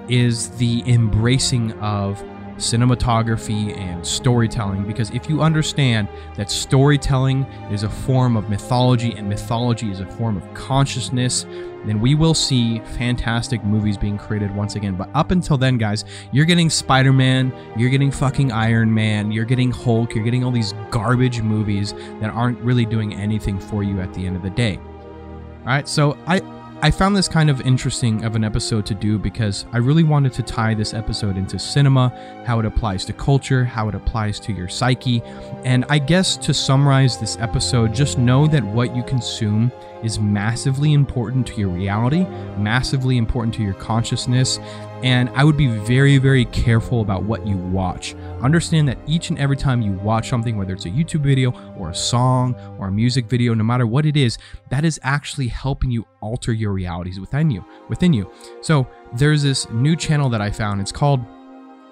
is 0.09 0.49
the 0.57 0.83
embracing 0.85 1.71
of 1.73 2.23
cinematography 2.57 3.77
and 3.77 4.05
storytelling 4.05 4.85
because 4.85 5.09
if 5.11 5.29
you 5.29 5.41
understand 5.41 6.07
that 6.35 6.49
storytelling 6.49 7.43
is 7.69 7.83
a 7.83 7.89
form 7.89 8.37
of 8.37 8.49
mythology 8.49 9.13
and 9.13 9.27
mythology 9.27 9.91
is 9.91 9.99
a 9.99 10.05
form 10.05 10.37
of 10.37 10.53
consciousness 10.53 11.45
then 11.85 11.99
we 11.99 12.15
will 12.15 12.33
see 12.33 12.79
fantastic 12.97 13.63
movies 13.63 13.95
being 13.95 14.17
created 14.17 14.53
once 14.55 14.75
again. 14.75 14.95
But 14.95 15.09
up 15.13 15.31
until 15.31 15.57
then 15.57 15.77
guys 15.77 16.05
you're 16.31 16.45
getting 16.45 16.69
spider-man 16.69 17.53
you're 17.77 17.89
getting 17.89 18.11
fucking 18.11 18.51
iron 18.51 18.93
man 18.93 19.31
you're 19.31 19.45
getting 19.45 19.71
hulk 19.71 20.15
you're 20.15 20.23
getting 20.23 20.43
all 20.43 20.51
these 20.51 20.73
garbage 20.91 21.41
movies 21.41 21.93
that 22.19 22.29
aren't 22.29 22.59
really 22.59 22.85
doing 22.85 23.13
anything 23.13 23.59
for 23.59 23.83
you 23.83 23.99
at 23.99 24.13
the 24.13 24.25
end 24.25 24.35
of 24.35 24.41
the 24.41 24.49
day. 24.49 24.77
All 24.77 25.65
right 25.65 25.87
so 25.87 26.17
i 26.27 26.39
I 26.81 26.91
found 26.91 27.15
this 27.15 27.29
kind 27.29 27.49
of 27.49 27.61
interesting 27.61 28.25
of 28.25 28.35
an 28.35 28.43
episode 28.43 28.85
to 28.87 28.93
do 28.93 29.17
because 29.17 29.65
I 29.71 29.77
really 29.77 30.03
wanted 30.03 30.33
to 30.33 30.43
tie 30.43 30.73
this 30.73 30.93
episode 30.93 31.37
into 31.37 31.57
cinema, 31.57 32.13
how 32.45 32.59
it 32.59 32.65
applies 32.65 33.05
to 33.05 33.13
culture, 33.13 33.63
how 33.63 33.87
it 33.87 33.95
applies 33.95 34.39
to 34.41 34.51
your 34.51 34.67
psyche. 34.67 35.23
And 35.63 35.85
I 35.89 35.99
guess 35.99 36.35
to 36.37 36.53
summarize 36.53 37.17
this 37.17 37.37
episode, 37.39 37.95
just 37.95 38.17
know 38.17 38.45
that 38.47 38.63
what 38.63 38.93
you 38.95 39.03
consume 39.03 39.71
is 40.03 40.19
massively 40.19 40.93
important 40.93 41.47
to 41.47 41.55
your 41.55 41.69
reality, 41.69 42.25
massively 42.57 43.17
important 43.17 43.55
to 43.55 43.63
your 43.63 43.73
consciousness, 43.73 44.59
and 45.01 45.29
I 45.29 45.43
would 45.43 45.57
be 45.57 45.67
very, 45.67 46.17
very 46.17 46.45
careful 46.45 47.01
about 47.01 47.23
what 47.23 47.47
you 47.47 47.57
watch. 47.57 48.15
Understand 48.41 48.87
that 48.89 48.97
each 49.07 49.29
and 49.29 49.39
every 49.39 49.57
time 49.57 49.81
you 49.81 49.93
watch 49.93 50.29
something, 50.29 50.57
whether 50.57 50.73
it's 50.73 50.85
a 50.85 50.89
YouTube 50.89 51.21
video 51.21 51.51
or 51.77 51.89
a 51.89 51.95
song 51.95 52.55
or 52.77 52.87
a 52.87 52.91
music 52.91 53.25
video, 53.25 53.53
no 53.53 53.63
matter 53.63 53.87
what 53.87 54.05
it 54.05 54.17
is, 54.17 54.37
that 54.69 54.85
is 54.85 54.99
actually 55.03 55.47
helping 55.47 55.89
you 55.89 56.05
alter 56.21 56.53
your 56.53 56.71
realities 56.71 57.19
within 57.19 57.49
you. 57.49 57.65
Within 57.89 58.13
you. 58.13 58.31
So 58.61 58.87
there's 59.13 59.41
this 59.41 59.69
new 59.71 59.95
channel 59.95 60.29
that 60.29 60.41
I 60.41 60.51
found. 60.51 60.81
It's 60.81 60.91
called. 60.91 61.21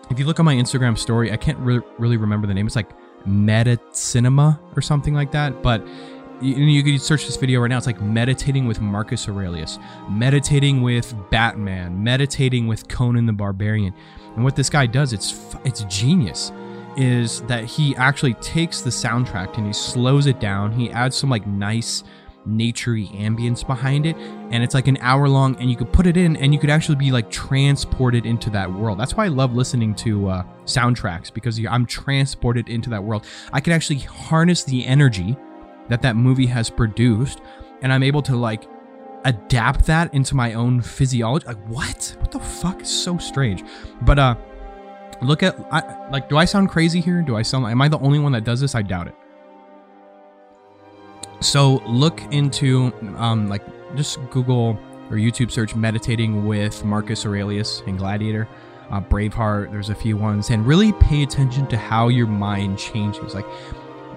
If 0.10 0.20
you 0.20 0.26
look 0.26 0.40
on 0.40 0.46
my 0.46 0.54
Instagram 0.54 0.98
story, 0.98 1.32
I 1.32 1.38
can't 1.38 1.58
re- 1.60 1.82
really 1.98 2.18
remember 2.18 2.46
the 2.46 2.54
name. 2.54 2.68
It's 2.68 2.76
like 2.76 2.92
Meta 3.26 3.80
Cinema 3.92 4.60
or 4.76 4.82
something 4.82 5.14
like 5.14 5.32
that, 5.32 5.64
but 5.64 5.82
you, 6.44 6.56
you 6.66 6.84
could 6.84 7.02
search 7.02 7.26
this 7.26 7.38
video 7.38 7.62
right 7.62 7.70
now. 7.70 7.78
It's 7.78 7.88
like 7.88 8.02
meditating 8.02 8.68
with 8.68 8.82
Marcus 8.82 9.28
Aurelius, 9.28 9.80
meditating 10.10 10.82
with 10.82 11.16
Batman, 11.30 12.04
meditating 12.04 12.68
with 12.68 12.88
Conan 12.88 13.26
the 13.26 13.34
Barbarian. 13.34 13.94
And 14.36 14.44
what 14.44 14.56
this 14.56 14.70
guy 14.70 14.86
does, 14.86 15.14
it's 15.14 15.56
it's 15.64 15.84
genius, 15.86 16.52
is 16.98 17.42
that 17.44 17.64
he 17.64 17.96
actually 17.96 18.34
takes 18.36 18.82
the 18.82 18.90
soundtrack 18.90 19.58
and 19.58 19.66
he 19.66 19.74
slows 19.74 20.28
it 20.28 20.40
down. 20.40 20.72
He 20.72 20.92
adds 20.92 21.16
some 21.16 21.30
like 21.30 21.48
nice 21.48 22.04
naturey 22.48 23.10
ambience 23.16 23.66
behind 23.66 24.06
it 24.06 24.18
and 24.18 24.64
it's 24.64 24.74
like 24.74 24.90
an 24.90 24.98
hour 25.00 25.30
long 25.30 25.56
and 25.62 25.70
you 25.70 25.78
could 25.78 25.94
put 25.94 26.06
it 26.06 26.18
in 26.18 26.36
and 26.36 26.54
you 26.54 26.60
could 26.60 26.70
actually 26.70 26.98
be 26.98 27.10
like 27.10 27.30
transported 27.32 28.26
into 28.26 28.50
that 28.50 28.70
world 28.70 29.00
that's 29.00 29.16
why 29.16 29.24
i 29.24 29.30
love 29.30 29.54
listening 29.54 29.96
to 29.96 30.28
uh, 30.28 30.44
soundtracks 30.66 31.34
because 31.34 31.58
i'm 31.70 31.86
transported 31.86 32.68
into 32.68 32.90
that 32.90 33.02
world 33.02 33.26
i 33.54 33.62
can 33.62 33.72
actually 33.72 34.00
harness 34.00 34.66
the 34.66 34.86
energy 34.86 35.38
that 35.90 36.02
that 36.02 36.16
movie 36.16 36.46
has 36.48 36.70
produced 36.70 37.42
and 37.82 37.92
I'm 37.92 38.04
able 38.04 38.22
to 38.24 38.36
like 38.36 38.68
adapt 39.26 39.86
that 39.86 40.14
into 40.14 40.36
my 40.36 40.54
own 40.54 40.82
physiology. 40.82 41.46
Like 41.46 41.64
what? 41.68 42.16
What 42.20 42.32
the 42.32 42.40
fuck? 42.40 42.82
It's 42.82 42.92
so 42.92 43.18
strange. 43.18 43.64
But 44.02 44.20
uh 44.20 44.36
look 45.22 45.44
at 45.44 45.58
I, 45.72 46.10
like 46.10 46.30
do 46.30 46.38
I 46.38 46.46
sound 46.46 46.70
crazy 46.70 47.00
here? 47.00 47.22
Do 47.22 47.36
I 47.36 47.42
sound 47.42 47.66
am 47.66 47.82
I 47.82 47.88
the 47.88 48.00
only 48.00 48.20
one 48.20 48.32
that 48.34 48.44
does 48.44 48.62
this? 48.62 48.76
I 48.76 48.82
doubt 48.82 49.08
it. 49.08 49.16
So 51.44 51.84
look 51.86 52.22
into 52.32 52.94
um, 53.18 53.50
like 53.50 53.64
just 53.96 54.18
Google 54.30 54.80
or 55.10 55.18
YouTube 55.18 55.52
search 55.52 55.76
meditating 55.76 56.48
with 56.48 56.86
Marcus 56.86 57.26
Aurelius 57.26 57.82
and 57.86 57.98
Gladiator, 57.98 58.48
uh, 58.90 59.02
Braveheart. 59.02 59.72
There's 59.72 59.90
a 59.90 59.96
few 59.96 60.16
ones, 60.16 60.50
and 60.50 60.66
really 60.66 60.94
pay 60.94 61.22
attention 61.22 61.68
to 61.68 61.78
how 61.78 62.08
your 62.08 62.28
mind 62.28 62.80
changes. 62.80 63.36
Like 63.36 63.46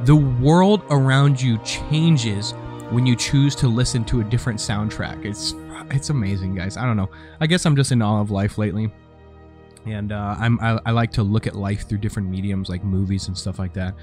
the 0.05 0.17
world 0.17 0.83
around 0.91 1.41
you 1.41 1.59
changes 1.59 2.53
when 2.91 3.07
you 3.07 3.17
choose 3.17 3.55
to 3.57 3.69
listen 3.69 4.05
to 4.05 4.21
a 4.21 4.25
different 4.25 4.59
soundtrack. 4.59 5.25
It's 5.25 5.55
it's 5.91 6.11
amazing, 6.11 6.55
guys. 6.55 6.77
I 6.77 6.85
don't 6.85 6.97
know. 6.97 7.11
I 7.41 7.47
guess 7.47 7.65
I'm 7.67 7.77
just 7.77 7.93
in 7.93 8.03
awe 8.03 8.21
of 8.21 8.31
life 8.31 8.59
lately, 8.59 8.93
and 9.87 10.13
uh, 10.13 10.37
I'm 10.39 10.61
I, 10.61 10.81
I 10.87 10.91
like 10.91 11.13
to 11.13 11.23
look 11.23 11.47
at 11.47 11.55
life 11.55 11.89
through 11.89 11.99
different 11.99 12.29
mediums 12.29 12.69
like 12.69 12.85
movies 12.85 13.29
and 13.29 13.37
stuff 13.37 13.59
like 13.59 13.73
that. 13.75 13.95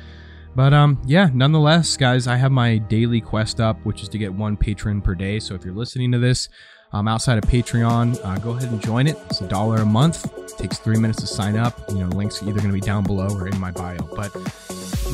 But 0.56 0.74
um, 0.74 1.02
yeah, 1.06 1.30
nonetheless, 1.34 1.98
guys, 1.98 2.28
I 2.28 2.36
have 2.36 2.52
my 2.52 2.78
daily 2.78 3.22
quest 3.22 3.60
up, 3.60 3.84
which 3.86 4.04
is 4.04 4.10
to 4.10 4.18
get 4.18 4.34
one 4.34 4.56
patron 4.56 5.02
per 5.02 5.16
day. 5.16 5.40
So 5.40 5.56
if 5.56 5.66
you're 5.66 5.74
listening 5.74 6.12
to 6.12 6.20
this 6.20 6.48
um, 6.92 7.08
outside 7.08 7.40
of 7.40 7.44
Patreon, 7.46 8.24
uh, 8.24 8.38
go 8.38 8.52
ahead 8.52 8.72
and 8.72 8.80
join 8.80 9.08
it. 9.08 9.18
It's 9.30 9.42
a 9.42 9.48
dollar 9.48 9.78
a 9.78 9.86
month. 9.86 10.32
It 10.38 10.58
takes 10.58 10.78
three 10.78 10.98
minutes 10.98 11.22
to 11.22 11.28
sign 11.28 11.58
up. 11.58 11.80
You 11.90 12.00
know, 12.00 12.08
links 12.10 12.44
either 12.44 12.54
going 12.54 12.68
to 12.68 12.74
be 12.74 12.80
down 12.80 13.04
below 13.04 13.30
or 13.30 13.48
in 13.48 13.60
my 13.60 13.72
bio. 13.72 13.98
But 14.16 14.32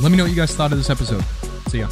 let 0.01 0.11
me 0.11 0.17
know 0.17 0.23
what 0.23 0.29
you 0.29 0.35
guys 0.35 0.55
thought 0.55 0.71
of 0.71 0.77
this 0.77 0.89
episode. 0.89 1.23
See 1.67 1.79
ya. 1.79 1.87